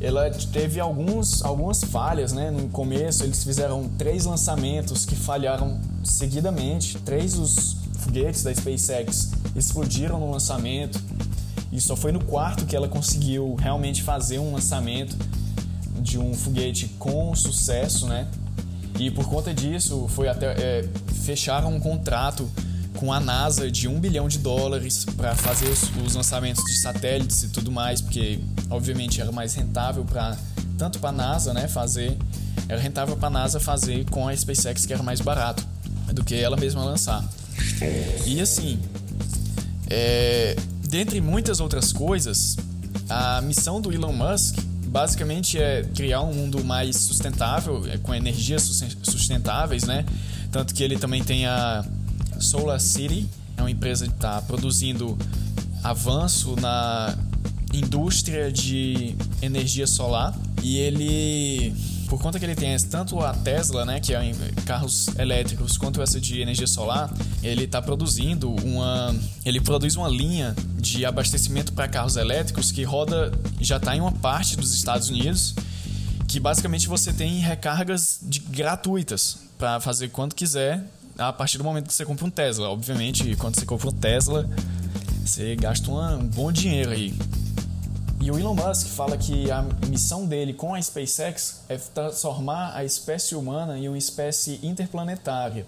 ela 0.00 0.30
teve 0.30 0.80
alguns, 0.80 1.44
algumas 1.44 1.82
falhas, 1.84 2.32
né? 2.32 2.50
No 2.50 2.68
começo 2.68 3.24
eles 3.24 3.42
fizeram 3.44 3.88
três 3.98 4.24
lançamentos 4.24 5.04
que 5.04 5.14
falharam 5.14 5.80
seguidamente. 6.04 6.96
Três 6.98 7.34
dos 7.34 7.76
foguetes 7.98 8.42
da 8.42 8.54
SpaceX 8.54 9.32
explodiram 9.54 10.18
no 10.20 10.30
lançamento. 10.30 11.00
E 11.70 11.80
só 11.80 11.94
foi 11.94 12.12
no 12.12 12.24
quarto 12.24 12.64
que 12.64 12.74
ela 12.74 12.88
conseguiu 12.88 13.54
realmente 13.56 14.02
fazer 14.02 14.38
um 14.38 14.54
lançamento 14.54 15.14
de 16.00 16.18
um 16.18 16.32
foguete 16.32 16.88
com 16.98 17.34
sucesso, 17.34 18.06
né? 18.06 18.26
E 18.98 19.10
por 19.10 19.28
conta 19.28 19.52
disso, 19.52 20.06
foi 20.08 20.28
até 20.28 20.46
é, 20.52 20.88
fecharam 21.24 21.74
um 21.74 21.80
contrato 21.80 22.48
com 22.98 23.12
a 23.12 23.20
NASA 23.20 23.70
de 23.70 23.86
um 23.86 24.00
bilhão 24.00 24.26
de 24.26 24.38
dólares 24.38 25.04
para 25.16 25.32
fazer 25.32 25.68
os, 25.68 25.84
os, 26.04 26.14
lançamentos 26.16 26.64
de 26.64 26.76
satélites 26.78 27.44
e 27.44 27.48
tudo 27.48 27.70
mais, 27.70 28.00
porque 28.00 28.40
obviamente 28.68 29.20
era 29.20 29.30
mais 29.30 29.54
rentável 29.54 30.04
para 30.04 30.36
tanto 30.76 30.98
para 30.98 31.10
a 31.10 31.12
NASA, 31.12 31.54
né, 31.54 31.68
fazer 31.68 32.18
era 32.68 32.80
rentável 32.80 33.16
para 33.16 33.28
a 33.28 33.30
NASA 33.30 33.60
fazer 33.60 34.04
com 34.10 34.26
a 34.26 34.36
SpaceX 34.36 34.84
que 34.84 34.92
era 34.92 35.02
mais 35.02 35.20
barato 35.20 35.64
do 36.12 36.24
que 36.24 36.34
ela 36.34 36.56
mesma 36.56 36.84
lançar. 36.84 37.24
E 38.26 38.40
assim, 38.40 38.80
é, 39.88 40.56
dentre 40.88 41.20
muitas 41.20 41.60
outras 41.60 41.92
coisas, 41.92 42.56
a 43.08 43.40
missão 43.42 43.80
do 43.80 43.92
Elon 43.92 44.12
Musk 44.12 44.58
basicamente 44.88 45.56
é 45.56 45.84
criar 45.94 46.22
um 46.22 46.34
mundo 46.34 46.64
mais 46.64 46.96
sustentável, 46.96 47.86
é, 47.88 47.96
com 47.98 48.12
energias 48.12 48.62
sustentáveis, 49.04 49.84
né? 49.84 50.04
Tanto 50.50 50.74
que 50.74 50.82
ele 50.82 50.98
também 50.98 51.22
tem 51.22 51.46
a 51.46 51.84
Solar 52.38 52.80
City 52.80 53.28
é 53.56 53.62
uma 53.62 53.70
empresa 53.70 54.06
que 54.06 54.14
está 54.14 54.40
produzindo 54.42 55.18
avanço 55.82 56.56
na 56.60 57.16
indústria 57.72 58.50
de 58.50 59.14
energia 59.42 59.86
solar. 59.86 60.34
E 60.62 60.78
ele 60.78 61.74
por 62.08 62.18
conta 62.18 62.38
que 62.38 62.44
ele 62.44 62.54
tem 62.54 62.74
tanto 62.78 63.20
a 63.20 63.34
Tesla, 63.34 63.84
né, 63.84 64.00
que 64.00 64.14
é 64.14 64.32
carros 64.64 65.08
elétricos, 65.18 65.76
quanto 65.76 66.00
essa 66.00 66.18
de 66.18 66.40
energia 66.40 66.66
solar, 66.66 67.12
ele 67.42 67.64
está 67.64 67.82
produzindo 67.82 68.50
uma, 68.50 69.14
ele 69.44 69.60
produz 69.60 69.94
uma 69.94 70.08
linha 70.08 70.56
de 70.78 71.04
abastecimento 71.04 71.72
para 71.74 71.86
carros 71.86 72.16
elétricos 72.16 72.72
que 72.72 72.82
roda, 72.82 73.30
já 73.60 73.76
está 73.76 73.94
em 73.94 74.00
uma 74.00 74.12
parte 74.12 74.56
dos 74.56 74.74
Estados 74.74 75.10
Unidos, 75.10 75.54
que 76.26 76.40
basicamente 76.40 76.88
você 76.88 77.12
tem 77.12 77.40
recargas 77.40 78.18
de, 78.22 78.40
gratuitas 78.40 79.38
para 79.58 79.78
fazer 79.78 80.08
quando 80.08 80.34
quiser 80.34 80.82
a 81.18 81.32
partir 81.32 81.58
do 81.58 81.64
momento 81.64 81.88
que 81.88 81.94
você 81.94 82.04
compra 82.04 82.24
um 82.24 82.30
Tesla. 82.30 82.68
Obviamente, 82.70 83.34
quando 83.36 83.56
você 83.56 83.66
compra 83.66 83.88
um 83.88 83.92
Tesla, 83.92 84.48
você 85.24 85.56
gasta 85.56 85.90
um 85.90 86.26
bom 86.28 86.52
dinheiro 86.52 86.90
aí. 86.90 87.14
E 88.20 88.30
o 88.30 88.38
Elon 88.38 88.54
Musk 88.54 88.88
fala 88.88 89.16
que 89.16 89.50
a 89.50 89.64
missão 89.88 90.26
dele 90.26 90.52
com 90.52 90.74
a 90.74 90.82
SpaceX 90.82 91.62
é 91.68 91.76
transformar 91.76 92.72
a 92.74 92.84
espécie 92.84 93.34
humana 93.34 93.78
em 93.78 93.88
uma 93.88 93.98
espécie 93.98 94.58
interplanetária. 94.62 95.66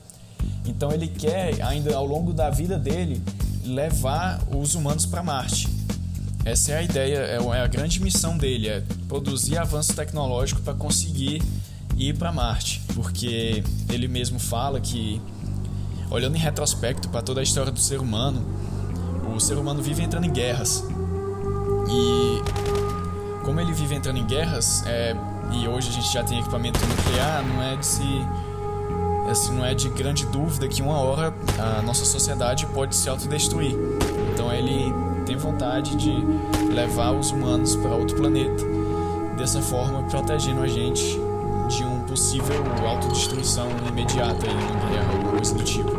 Então 0.66 0.92
ele 0.92 1.08
quer, 1.08 1.60
ainda 1.62 1.94
ao 1.94 2.06
longo 2.06 2.32
da 2.32 2.50
vida 2.50 2.78
dele, 2.78 3.22
levar 3.64 4.40
os 4.54 4.74
humanos 4.74 5.06
para 5.06 5.22
Marte. 5.22 5.68
Essa 6.44 6.72
é 6.72 6.78
a 6.78 6.82
ideia, 6.82 7.16
é, 7.18 7.36
é 7.36 7.60
a 7.60 7.66
grande 7.66 8.00
missão 8.00 8.36
dele, 8.36 8.68
é 8.68 8.82
produzir 9.06 9.58
avanço 9.58 9.94
tecnológico 9.94 10.60
para 10.62 10.74
conseguir 10.74 11.42
ir 11.96 12.16
para 12.16 12.32
Marte, 12.32 12.80
porque 12.94 13.62
ele 13.90 14.08
mesmo 14.08 14.38
fala 14.38 14.80
que 14.80 15.20
olhando 16.10 16.36
em 16.36 16.40
retrospecto 16.40 17.08
para 17.08 17.22
toda 17.22 17.40
a 17.40 17.42
história 17.42 17.70
do 17.70 17.80
ser 17.80 18.00
humano, 18.00 18.42
o 19.34 19.40
ser 19.40 19.56
humano 19.56 19.82
vive 19.82 20.02
entrando 20.02 20.24
em 20.24 20.32
guerras. 20.32 20.84
E 21.88 22.42
como 23.44 23.60
ele 23.60 23.72
vive 23.72 23.94
entrando 23.94 24.18
em 24.18 24.26
guerras, 24.26 24.84
é, 24.86 25.14
e 25.52 25.66
hoje 25.66 25.88
a 25.88 25.92
gente 25.92 26.12
já 26.12 26.22
tem 26.22 26.40
equipamento 26.40 26.78
nuclear, 26.86 27.44
não 27.44 27.62
é 27.62 27.76
de 27.76 27.86
se 27.86 28.26
assim, 29.30 29.52
não 29.54 29.64
é 29.64 29.74
de 29.74 29.88
grande 29.88 30.26
dúvida 30.26 30.66
que 30.66 30.82
uma 30.82 30.98
hora 30.98 31.32
a 31.58 31.82
nossa 31.82 32.04
sociedade 32.04 32.66
pode 32.66 32.96
se 32.96 33.08
autodestruir. 33.08 33.74
Então 34.32 34.52
ele 34.52 34.92
tem 35.24 35.36
vontade 35.36 35.94
de 35.94 36.12
levar 36.72 37.12
os 37.12 37.30
humanos 37.30 37.76
para 37.76 37.90
outro 37.90 38.16
planeta, 38.16 38.64
dessa 39.36 39.60
forma 39.60 40.02
protegendo 40.04 40.62
a 40.62 40.66
gente 40.66 41.18
de 41.68 41.84
um 41.84 42.00
possível 42.00 42.56
autodestruição 42.84 43.68
imediata 43.88 44.46
em 44.46 44.54
uma 44.54 44.90
guerra, 44.90 45.19
coisa 45.40 45.54
do 45.54 45.64
tipo. 45.64 45.90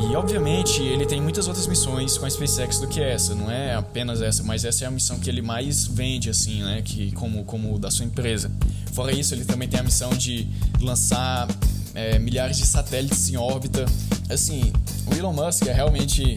E 0.00 0.16
obviamente 0.16 0.82
ele 0.82 1.06
tem 1.06 1.20
muitas 1.20 1.46
outras 1.46 1.68
missões 1.68 2.18
com 2.18 2.26
a 2.26 2.30
SpaceX 2.30 2.80
do 2.80 2.88
que 2.88 3.00
essa, 3.00 3.36
não 3.36 3.48
é 3.48 3.76
apenas 3.76 4.20
essa, 4.20 4.42
mas 4.42 4.64
essa 4.64 4.84
é 4.84 4.88
a 4.88 4.90
missão 4.90 5.16
que 5.20 5.30
ele 5.30 5.40
mais 5.40 5.86
vende 5.86 6.28
assim, 6.28 6.60
né, 6.64 6.82
que 6.82 7.12
como 7.12 7.44
como 7.44 7.78
da 7.78 7.88
sua 7.88 8.04
empresa. 8.04 8.50
Fora 8.92 9.12
isso, 9.12 9.32
ele 9.32 9.44
também 9.44 9.68
tem 9.68 9.78
a 9.78 9.82
missão 9.82 10.10
de 10.10 10.48
lançar 10.80 11.48
é, 11.94 12.18
milhares 12.18 12.56
de 12.56 12.66
satélites 12.66 13.30
em 13.30 13.36
órbita. 13.36 13.86
Assim, 14.28 14.72
o 15.06 15.14
Elon 15.14 15.32
Musk 15.32 15.68
é 15.68 15.72
realmente 15.72 16.34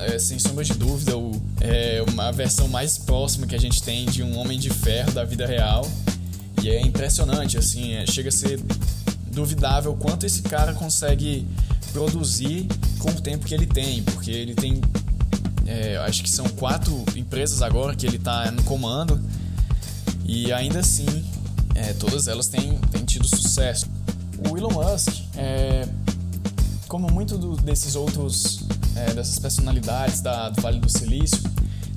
é, 0.00 0.18
sem 0.18 0.40
sombra 0.40 0.64
de 0.64 0.74
dúvida, 0.74 1.16
o, 1.16 1.40
é 1.60 2.04
uma 2.08 2.32
versão 2.32 2.66
mais 2.66 2.98
próxima 2.98 3.46
que 3.46 3.54
a 3.54 3.60
gente 3.60 3.80
tem 3.80 4.06
de 4.06 4.24
um 4.24 4.36
homem 4.36 4.58
de 4.58 4.70
ferro 4.70 5.12
da 5.12 5.24
vida 5.24 5.46
real. 5.46 5.88
E 6.60 6.68
é 6.68 6.80
impressionante, 6.80 7.56
assim, 7.56 7.92
é, 7.92 8.04
chega 8.04 8.30
a 8.30 8.32
ser 8.32 8.60
duvidável 9.32 9.94
quanto 9.94 10.26
esse 10.26 10.42
cara 10.42 10.72
consegue 10.72 11.46
produzir 11.92 12.66
com 12.98 13.10
o 13.10 13.20
tempo 13.20 13.46
que 13.46 13.54
ele 13.54 13.66
tem, 13.66 14.02
porque 14.02 14.30
ele 14.30 14.54
tem, 14.54 14.80
é, 15.66 15.96
acho 15.98 16.22
que 16.22 16.30
são 16.30 16.48
quatro 16.50 17.04
empresas 17.16 17.62
agora 17.62 17.94
que 17.94 18.06
ele 18.06 18.16
está 18.16 18.50
no 18.50 18.62
comando 18.64 19.20
e 20.24 20.52
ainda 20.52 20.80
assim 20.80 21.24
é, 21.74 21.92
todas 21.94 22.28
elas 22.28 22.48
têm, 22.48 22.78
têm 22.90 23.04
tido 23.04 23.26
sucesso. 23.26 23.86
O 24.48 24.56
Elon 24.56 24.70
Musk, 24.70 25.08
é, 25.36 25.88
como 26.86 27.10
muito 27.10 27.36
desses 27.62 27.94
outros, 27.94 28.64
é, 28.96 29.14
dessas 29.14 29.38
personalidades 29.38 30.20
da, 30.20 30.50
do 30.50 30.60
Vale 30.60 30.80
do 30.80 30.88
Silício, 30.88 31.42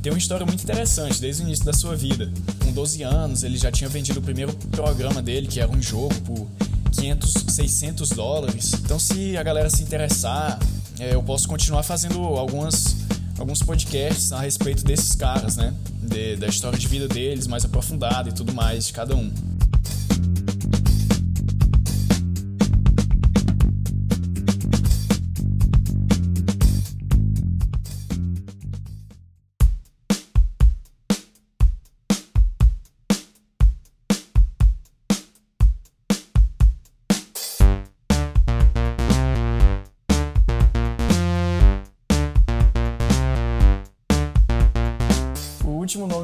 tem 0.02 0.12
uma 0.12 0.18
história 0.18 0.46
muito 0.46 0.64
interessante 0.64 1.20
desde 1.22 1.44
o 1.44 1.46
início 1.46 1.64
da 1.64 1.74
sua 1.74 1.96
vida. 1.96 2.32
Com 2.64 2.72
12 2.72 3.04
anos, 3.04 3.44
ele 3.44 3.58
já 3.58 3.72
tinha 3.72 3.90
vendido 3.90 4.20
o 4.20 4.24
primeiro 4.24 4.54
programa 4.72 5.22
dele, 5.22 5.48
que 5.48 5.60
era 5.60 5.72
um 5.72 5.82
jogo, 5.82 6.14
por 6.22 6.48
500, 6.92 7.34
600 7.50 8.10
dólares. 8.10 8.74
Então, 8.74 9.00
se 9.00 9.38
a 9.38 9.44
galera 9.44 9.70
se 9.70 9.84
interessar, 9.84 10.60
é, 11.00 11.14
eu 11.16 11.24
posso 11.24 11.48
continuar 11.48 11.84
fazendo 11.84 12.20
algumas 12.20 12.96
alguns 13.40 13.64
podcasts 13.64 14.32
a 14.32 14.42
respeito 14.42 14.84
desses 14.84 15.16
caras, 15.16 15.56
né? 15.56 15.74
De, 16.02 16.36
da 16.36 16.48
história 16.48 16.78
de 16.78 16.88
vida 16.88 17.08
deles, 17.08 17.48
mais 17.48 17.66
aprofundada 17.66 18.30
e 18.30 18.32
tudo 18.32 18.54
mais 18.54 18.88
de 18.88 18.94
cada 18.94 19.16
um. 19.16 19.32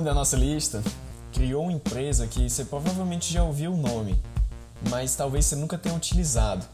Da 0.08 0.14
nossa 0.14 0.38
lista 0.38 0.82
criou 1.34 1.64
uma 1.64 1.74
empresa 1.74 2.28
que 2.28 2.50
você 2.50 2.64
provavelmente 2.64 3.34
já 3.34 3.44
ouviu 3.44 3.74
o 3.74 3.78
nome, 3.78 4.18
mas 4.90 5.14
talvez 5.18 5.44
você 5.44 5.58
nunca 5.58 5.78
tenha 5.78 5.94
utilizado. 5.94 6.66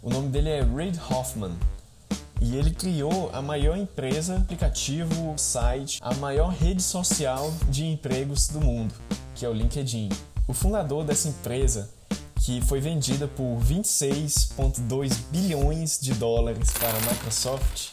O 0.00 0.08
nome 0.08 0.30
dele 0.30 0.48
é 0.48 0.62
Reid 0.62 0.98
Hoffman 1.10 1.52
e 2.40 2.56
ele 2.56 2.70
criou 2.70 3.28
a 3.34 3.42
maior 3.42 3.76
empresa, 3.76 4.38
aplicativo, 4.38 5.34
site, 5.36 5.98
a 6.00 6.14
maior 6.14 6.48
rede 6.48 6.82
social 6.82 7.52
de 7.68 7.84
empregos 7.84 8.48
do 8.48 8.62
mundo, 8.62 8.94
que 9.34 9.44
é 9.44 9.48
o 9.50 9.52
LinkedIn. 9.52 10.08
O 10.48 10.54
fundador 10.54 11.04
dessa 11.04 11.28
empresa, 11.28 11.90
que 12.36 12.62
foi 12.62 12.80
vendida 12.80 13.28
por 13.28 13.58
26,2 13.60 15.18
bilhões 15.30 15.98
de 16.00 16.14
dólares 16.14 16.70
para 16.70 16.96
a 16.96 17.12
Microsoft, 17.12 17.90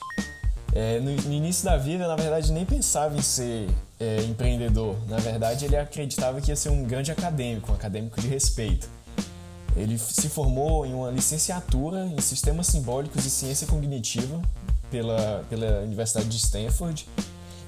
é, 0.73 0.97
no, 1.02 1.13
no, 1.13 1.34
início 1.34 1.65
da 1.65 1.75
vida, 1.75 2.08
na 2.08 2.15
verdade, 2.15 2.54
nem 2.54 2.65
pensava 2.65 3.17
em 3.17 3.21
ser 3.21 3.67
é, 3.99 4.21
empreendedor. 4.23 4.95
Na 5.07 5.17
verdade, 5.17 5.65
ele 5.65 5.75
acreditava 5.75 6.39
que 6.41 6.49
ia 6.49 6.55
ser 6.55 6.69
um 6.69 6.83
grande 6.83 7.12
acadêmico, 7.12 7.71
um 7.71 7.75
acadêmico 7.75 8.19
de 8.21 8.27
respeito. 8.27 8.89
Ele 9.75 9.97
se 9.97 10.29
formou 10.29 10.85
em 10.85 10.93
uma 10.93 11.12
licenciatura 11.12 12.05
em 12.05 12.19
Sistemas 12.19 12.67
Simbólicos 12.67 13.25
e 13.25 13.29
Ciência 13.29 13.67
Cognitiva 13.67 14.41
pela, 14.89 15.45
pela 15.49 15.81
Universidade 15.81 16.27
de 16.27 16.38
Stanford 16.38 17.07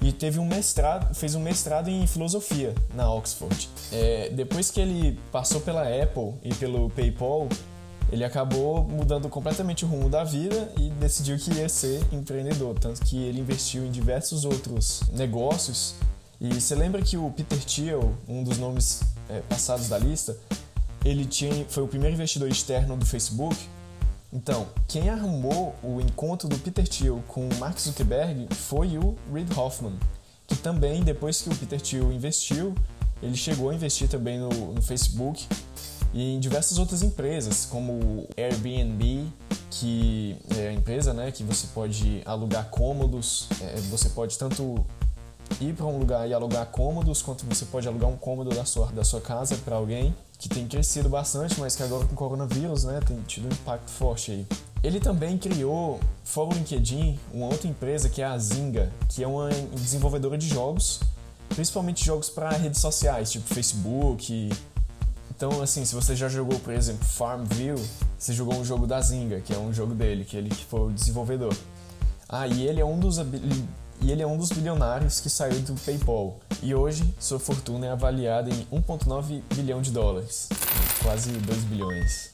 e 0.02 0.12
teve 0.12 0.38
um 0.38 0.44
mestrado, 0.44 1.14
fez 1.14 1.34
um 1.34 1.40
mestrado 1.40 1.88
em 1.88 2.06
filosofia 2.06 2.74
na 2.94 3.12
Oxford. 3.12 3.68
É, 3.92 4.30
depois 4.30 4.70
que 4.70 4.80
ele 4.80 5.18
passou 5.30 5.60
pela 5.60 5.82
Apple 5.82 6.34
e 6.42 6.52
pelo 6.54 6.90
PayPal, 6.90 7.48
ele 8.10 8.24
acabou 8.24 8.82
mudando 8.82 9.28
completamente 9.28 9.84
o 9.84 9.88
rumo 9.88 10.08
da 10.08 10.24
vida 10.24 10.70
e 10.76 10.90
decidiu 10.90 11.38
que 11.38 11.52
ia 11.54 11.68
ser 11.68 12.04
empreendedor, 12.12 12.78
tanto 12.78 13.00
que 13.02 13.16
ele 13.16 13.40
investiu 13.40 13.86
em 13.86 13.90
diversos 13.90 14.44
outros 14.44 15.02
negócios. 15.12 15.94
E 16.42 16.60
você 16.60 16.74
lembra 16.74 17.00
que 17.00 17.16
o 17.16 17.30
Peter 17.30 17.64
Thiel, 17.64 18.16
um 18.26 18.42
dos 18.42 18.58
nomes 18.58 19.00
é, 19.28 19.38
passados 19.42 19.88
da 19.88 19.96
lista, 19.96 20.36
ele 21.04 21.24
tinha, 21.24 21.64
foi 21.68 21.84
o 21.84 21.86
primeiro 21.86 22.16
investidor 22.16 22.48
externo 22.48 22.96
do 22.96 23.06
Facebook? 23.06 23.56
Então, 24.32 24.66
quem 24.88 25.08
arrumou 25.08 25.76
o 25.84 26.00
encontro 26.00 26.48
do 26.48 26.58
Peter 26.58 26.88
Thiel 26.88 27.22
com 27.28 27.48
o 27.48 27.54
Mark 27.60 27.78
Zuckerberg 27.78 28.52
foi 28.56 28.98
o 28.98 29.16
Reid 29.32 29.56
Hoffman, 29.56 29.96
que 30.48 30.56
também, 30.56 31.04
depois 31.04 31.40
que 31.40 31.48
o 31.48 31.54
Peter 31.54 31.80
Thiel 31.80 32.10
investiu, 32.10 32.74
ele 33.22 33.36
chegou 33.36 33.70
a 33.70 33.74
investir 33.74 34.08
também 34.08 34.40
no, 34.40 34.48
no 34.48 34.82
Facebook 34.82 35.46
e 36.12 36.34
em 36.34 36.40
diversas 36.40 36.76
outras 36.76 37.04
empresas, 37.04 37.66
como 37.66 37.92
o 37.92 38.28
Airbnb, 38.36 39.32
que 39.70 40.36
é 40.56 40.70
a 40.70 40.72
empresa 40.72 41.14
né, 41.14 41.30
que 41.30 41.44
você 41.44 41.68
pode 41.68 42.20
alugar 42.24 42.68
cômodos, 42.68 43.46
é, 43.60 43.76
você 43.82 44.08
pode 44.08 44.36
tanto 44.36 44.84
ir 45.60 45.74
para 45.74 45.86
um 45.86 45.98
lugar 45.98 46.28
e 46.28 46.34
alugar 46.34 46.66
cômodos, 46.66 47.22
quanto 47.22 47.44
você 47.46 47.64
pode 47.64 47.86
alugar 47.86 48.08
um 48.08 48.16
cômodo 48.16 48.50
da 48.50 48.64
sua, 48.64 48.86
da 48.86 49.04
sua 49.04 49.20
casa 49.20 49.56
para 49.64 49.76
alguém, 49.76 50.14
que 50.38 50.48
tem 50.48 50.66
crescido 50.66 51.08
bastante, 51.08 51.60
mas 51.60 51.76
que 51.76 51.82
agora 51.82 52.04
com 52.06 52.14
o 52.14 52.16
coronavírus 52.16 52.84
né, 52.84 53.00
tem 53.06 53.20
tido 53.22 53.46
um 53.46 53.52
impacto 53.52 53.90
forte 53.90 54.32
aí. 54.32 54.46
Ele 54.82 54.98
também 54.98 55.38
criou, 55.38 56.00
fora 56.24 56.50
o 56.50 56.52
LinkedIn, 56.54 57.18
uma 57.32 57.46
outra 57.46 57.68
empresa 57.68 58.08
que 58.08 58.20
é 58.20 58.24
a 58.24 58.36
Zynga, 58.36 58.90
que 59.08 59.22
é 59.22 59.26
uma 59.26 59.48
desenvolvedora 59.74 60.36
de 60.36 60.48
jogos, 60.48 61.00
principalmente 61.50 62.04
jogos 62.04 62.28
para 62.28 62.50
redes 62.50 62.80
sociais, 62.80 63.30
tipo 63.30 63.46
Facebook, 63.54 64.50
então, 65.42 65.60
assim, 65.60 65.84
se 65.84 65.92
você 65.92 66.14
já 66.14 66.28
jogou, 66.28 66.60
por 66.60 66.72
exemplo, 66.72 67.04
Farmville, 67.04 67.84
você 68.16 68.32
jogou 68.32 68.54
um 68.54 68.64
jogo 68.64 68.86
da 68.86 69.00
Zynga, 69.00 69.40
que 69.40 69.52
é 69.52 69.58
um 69.58 69.72
jogo 69.72 69.92
dele, 69.92 70.24
que 70.24 70.36
ele 70.36 70.48
que 70.48 70.64
foi 70.64 70.80
o 70.82 70.90
desenvolvedor. 70.92 71.52
Ah, 72.28 72.46
e 72.46 72.64
ele 72.64 72.80
é 72.80 72.84
um 72.84 72.96
dos 72.96 73.18
e 74.02 74.10
ele 74.10 74.22
é 74.22 74.26
um 74.26 74.36
dos 74.36 74.50
bilionários 74.50 75.20
que 75.20 75.30
saiu 75.30 75.60
do 75.60 75.74
PayPal. 75.74 76.40
E 76.62 76.74
hoje 76.74 77.14
sua 77.18 77.38
fortuna 77.38 77.86
é 77.86 77.90
avaliada 77.90 78.50
em 78.50 78.66
1.9 78.72 79.42
bilhão 79.54 79.80
de 79.80 79.90
dólares, 79.90 80.48
quase 81.02 81.30
2 81.30 81.58
bilhões. 81.64 82.31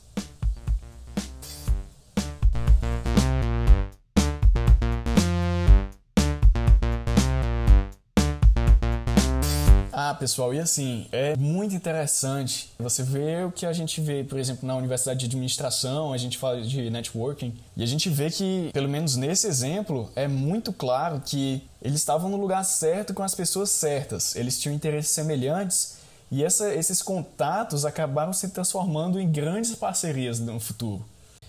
Pessoal, 10.19 10.53
e 10.53 10.59
assim, 10.59 11.07
é 11.13 11.37
muito 11.37 11.75
interessante 11.75 12.71
você 12.79 13.03
ver 13.03 13.47
o 13.47 13.53
que 13.53 13.65
a 13.65 13.73
gente 13.73 14.01
vê, 14.01 14.25
por 14.25 14.39
exemplo, 14.39 14.67
na 14.67 14.75
universidade 14.77 15.21
de 15.21 15.27
administração, 15.27 16.13
a 16.13 16.19
gente 16.19 16.37
fala 16.37 16.61
de 16.61 16.91
networking, 16.91 17.55
e 17.77 17.83
a 17.83 17.87
gente 17.87 18.09
vê 18.09 18.31
que, 18.31 18.71
pelo 18.73 18.89
menos 18.89 19.17
nesse 19.17 19.47
exemplo, 19.47 20.11
é 20.17 20.27
muito 20.27 20.73
claro 20.73 21.23
que 21.25 21.63
eles 21.81 22.01
estavam 22.01 22.29
no 22.29 22.37
lugar 22.37 22.65
certo 22.65 23.15
com 23.15 23.23
as 23.23 23.35
pessoas 23.35 23.71
certas, 23.71 24.35
eles 24.37 24.61
tinham 24.61 24.75
interesses 24.75 25.13
semelhantes 25.13 25.99
e 26.31 26.45
essa, 26.45 26.75
esses 26.75 27.01
contatos 27.01 27.85
acabaram 27.85 28.33
se 28.33 28.49
transformando 28.51 29.19
em 29.19 29.31
grandes 29.31 29.75
parcerias 29.75 30.39
no 30.39 30.61
futuro. 30.61 31.05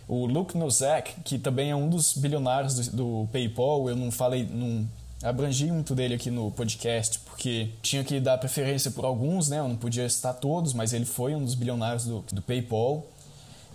O 0.07 0.25
Luke 0.25 0.57
Nozak, 0.57 1.21
que 1.21 1.37
também 1.37 1.69
é 1.69 1.75
um 1.75 1.89
dos 1.89 2.13
bilionários 2.13 2.89
do, 2.89 2.91
do 2.95 3.29
PayPal, 3.31 3.89
eu 3.89 3.95
não 3.95 4.11
falei, 4.11 4.47
não 4.49 4.87
abrangi 5.21 5.71
muito 5.71 5.93
dele 5.93 6.15
aqui 6.15 6.31
no 6.31 6.51
podcast, 6.51 7.19
porque 7.19 7.69
tinha 7.81 8.03
que 8.03 8.19
dar 8.19 8.37
preferência 8.37 8.89
por 8.91 9.05
alguns, 9.05 9.49
né? 9.49 9.59
Eu 9.59 9.67
não 9.67 9.75
podia 9.75 10.07
citar 10.09 10.33
todos, 10.35 10.73
mas 10.73 10.93
ele 10.93 11.05
foi 11.05 11.35
um 11.35 11.43
dos 11.43 11.55
bilionários 11.55 12.05
do, 12.05 12.23
do 12.31 12.41
PayPal. 12.41 13.05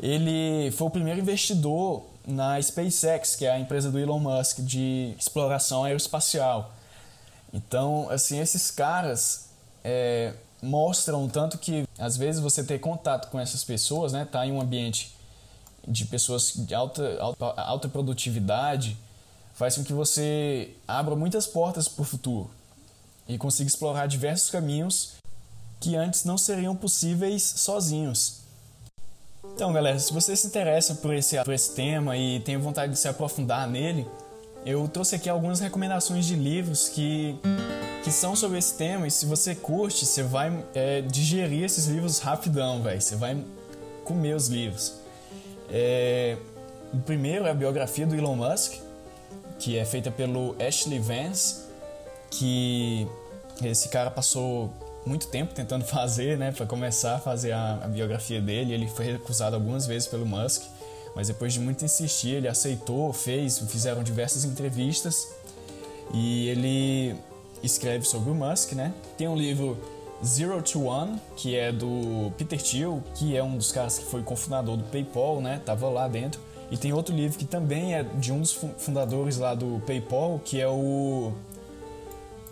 Ele 0.01 0.71
foi 0.73 0.87
o 0.87 0.91
primeiro 0.91 1.21
investidor 1.21 2.03
na 2.27 2.61
SpaceX, 2.61 3.37
que 3.37 3.45
é 3.45 3.53
a 3.53 3.59
empresa 3.59 3.91
do 3.91 3.99
Elon 3.99 4.19
Musk 4.19 4.61
de 4.61 5.15
exploração 5.19 5.85
aeroespacial. 5.85 6.73
Então, 7.53 8.09
assim, 8.11 8.41
esses 8.41 8.71
caras 8.71 9.51
é, 9.85 10.33
mostram 10.63 11.29
tanto 11.29 11.59
que 11.59 11.85
às 11.99 12.17
vezes 12.17 12.41
você 12.41 12.65
ter 12.65 12.79
contato 12.81 13.31
com 13.31 13.39
essas 13.39 13.63
pessoas, 13.63 14.13
né? 14.13 14.27
Tá 14.31 14.47
em 14.47 14.53
um 14.53 14.61
ambiente 14.61 15.15
de 15.87 16.07
pessoas 16.07 16.55
de 16.57 16.75
alta, 16.75 17.19
alta, 17.21 17.45
alta 17.61 17.89
produtividade, 17.89 18.97
faz 19.55 19.77
com 19.77 19.85
que 19.85 19.93
você 19.93 20.71
abra 20.87 21.15
muitas 21.15 21.47
portas 21.47 21.89
para 21.89 22.03
o 22.03 22.05
futuro 22.05 22.51
e 23.27 23.39
consiga 23.39 23.69
explorar 23.69 24.07
diversos 24.07 24.51
caminhos 24.51 25.15
que 25.81 25.97
antes 25.97 26.25
não 26.25 26.37
seriam 26.37 26.75
possíveis 26.75 27.43
sozinhos. 27.43 28.41
Então, 29.55 29.73
galera, 29.73 29.99
se 29.99 30.13
você 30.13 30.35
se 30.35 30.47
interessa 30.47 30.97
por 30.97 31.15
esse, 31.15 31.43
por 31.45 31.53
esse 31.53 31.75
tema 31.75 32.17
e 32.17 32.41
tem 32.41 32.57
vontade 32.57 32.93
de 32.93 32.99
se 32.99 33.07
aprofundar 33.07 33.69
nele, 33.69 34.07
eu 34.67 34.89
trouxe 34.89 35.15
aqui 35.15 35.29
algumas 35.29 35.61
recomendações 35.61 36.25
de 36.25 36.35
livros 36.35 36.89
que, 36.89 37.37
que 38.03 38.11
são 38.11 38.35
sobre 38.35 38.59
esse 38.59 38.75
tema 38.75 39.07
e 39.07 39.11
se 39.11 39.27
você 39.27 39.55
curte, 39.55 40.07
você 40.07 40.23
vai 40.23 40.65
é, 40.75 41.03
digerir 41.03 41.65
esses 41.65 41.87
livros 41.87 42.19
rapidão, 42.19 42.83
velho. 42.83 43.01
Você 43.01 43.15
vai 43.15 43.37
comer 44.05 44.35
os 44.35 44.49
livros. 44.49 44.95
É, 45.71 46.37
o 46.93 46.99
primeiro 46.99 47.47
é 47.47 47.51
a 47.51 47.55
biografia 47.55 48.07
do 48.07 48.15
Elon 48.15 48.37
Musk, 48.37 48.84
que 49.65 49.79
é 49.79 49.85
feita 49.87 50.11
pelo 50.11 50.55
Ashley 50.61 50.99
Vance, 50.99 51.65
que 52.31 53.09
esse 53.65 53.89
cara 53.89 54.11
passou 54.11 54.71
muito 55.07 55.29
tempo 55.29 55.55
tentando 55.55 55.87
fazer, 55.89 56.37
né, 56.37 56.53
para 56.53 56.67
começar 56.67 57.15
a 57.15 57.19
fazer 57.19 57.53
a, 57.53 57.81
a, 57.83 57.89
biografia 57.89 58.43
dele. 58.43 58.75
Ele 58.75 58.87
foi 58.87 59.13
recusado 59.13 59.57
algumas 59.57 59.87
vezes 59.87 60.07
pelo 60.07 60.27
Musk, 60.27 60.65
mas 61.17 61.29
depois 61.29 61.55
de 61.55 61.61
muito 61.61 61.83
insistir, 61.83 62.33
ele 62.33 62.47
aceitou, 62.47 63.11
fez, 63.15 63.59
fizeram 63.59 64.03
diversas 64.03 64.45
entrevistas 64.45 65.29
e 66.13 66.47
ele 66.51 67.17
escreve 67.63 68.05
sobre 68.05 68.31
o 68.31 68.35
Musk, 68.35 68.73
né? 68.73 68.93
Tem 69.17 69.27
um 69.29 69.37
livro 69.37 69.79
Zero 70.23 70.61
to 70.61 70.85
One, 70.85 71.19
que 71.37 71.57
é 71.57 71.73
do 71.73 72.31
Peter 72.37 72.61
Thiel, 72.61 73.03
que 73.15 73.35
é 73.35 73.43
um 73.43 73.57
dos 73.57 73.73
caras 73.73 73.99
que 73.99 74.05
foi 74.05 74.23
cofundador 74.23 74.77
do 74.77 74.85
PayPal, 74.85 75.41
né? 75.41 75.63
Tava 75.65 75.89
lá 75.89 76.07
dentro. 76.07 76.39
E 76.75 76.77
tem 76.77 76.93
outro 76.93 77.15
livro 77.15 77.39
que 77.39 77.45
também 77.45 77.95
é 77.95 78.03
de 78.03 78.33
um 78.33 78.41
dos 78.41 78.53
fundadores 78.53 79.37
lá 79.37 79.55
do 79.55 79.81
PayPal, 79.87 80.41
que 80.45 80.61
é 80.61 80.67
o 80.67 81.33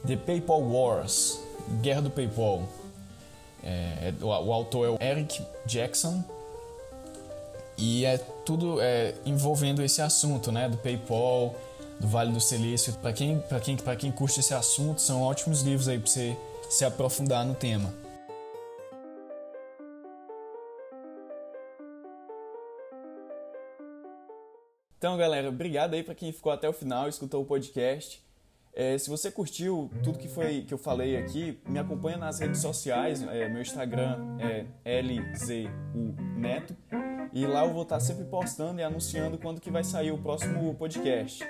The 0.06 0.14
PayPal 0.14 0.62
Wars, 0.62 1.40
Guerra 1.80 2.02
do 2.02 2.10
PayPal. 2.10 2.62
É, 3.64 4.14
o, 4.20 4.26
o, 4.26 4.52
autor 4.52 4.86
é 4.86 4.90
o 4.90 4.96
Eric 5.04 5.44
Jackson 5.66 6.22
e 7.76 8.04
é 8.04 8.16
tudo 8.16 8.80
é, 8.80 9.12
envolvendo 9.26 9.82
esse 9.82 10.00
assunto, 10.00 10.52
né, 10.52 10.68
do 10.68 10.76
PayPal, 10.76 11.56
do 11.98 12.06
Vale 12.06 12.30
do 12.30 12.40
Silício. 12.40 12.92
Para 13.02 13.12
quem, 13.12 13.40
para 13.40 13.58
quem, 13.58 13.76
para 13.76 13.96
quem 13.96 14.12
curte 14.12 14.38
esse 14.38 14.54
assunto, 14.54 15.00
são 15.00 15.20
ótimos 15.20 15.62
livros 15.62 15.88
aí 15.88 15.98
para 15.98 16.08
você 16.08 16.36
se 16.70 16.84
aprofundar 16.84 17.44
no 17.44 17.56
tema. 17.56 17.92
Então, 25.02 25.16
galera, 25.16 25.48
obrigado 25.48 25.94
aí 25.94 26.02
para 26.04 26.14
quem 26.14 26.30
ficou 26.30 26.52
até 26.52 26.68
o 26.68 26.72
final, 26.72 27.08
escutou 27.08 27.42
o 27.42 27.44
podcast. 27.44 28.22
É, 28.72 28.96
se 28.96 29.10
você 29.10 29.32
curtiu 29.32 29.90
tudo 30.00 30.16
que 30.16 30.28
foi 30.28 30.62
que 30.62 30.72
eu 30.72 30.78
falei 30.78 31.16
aqui, 31.16 31.60
me 31.66 31.80
acompanha 31.80 32.16
nas 32.16 32.38
redes 32.38 32.60
sociais. 32.60 33.20
É, 33.20 33.48
meu 33.48 33.62
Instagram 33.62 34.38
é 34.84 35.02
lzuneto 35.02 36.76
e 37.32 37.44
lá 37.44 37.64
eu 37.64 37.72
vou 37.72 37.82
estar 37.82 37.98
sempre 37.98 38.26
postando 38.26 38.80
e 38.80 38.84
anunciando 38.84 39.36
quando 39.38 39.60
que 39.60 39.72
vai 39.72 39.82
sair 39.82 40.12
o 40.12 40.18
próximo 40.18 40.72
podcast. 40.76 41.44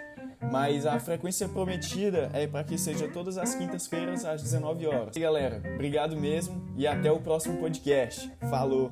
Mas 0.51 0.87
a 0.87 0.99
frequência 0.99 1.47
prometida 1.47 2.31
é 2.33 2.47
para 2.47 2.65
que 2.65 2.79
seja 2.79 3.07
todas 3.07 3.37
as 3.37 3.55
quintas-feiras 3.55 4.25
às 4.25 4.43
19 4.43 4.87
horas. 4.87 5.15
E 5.15 5.21
galera, 5.21 5.61
obrigado 5.75 6.17
mesmo 6.17 6.73
e 6.75 6.87
até 6.87 7.13
o 7.13 7.21
próximo 7.21 7.59
podcast. 7.61 8.33
Falou! 8.49 8.89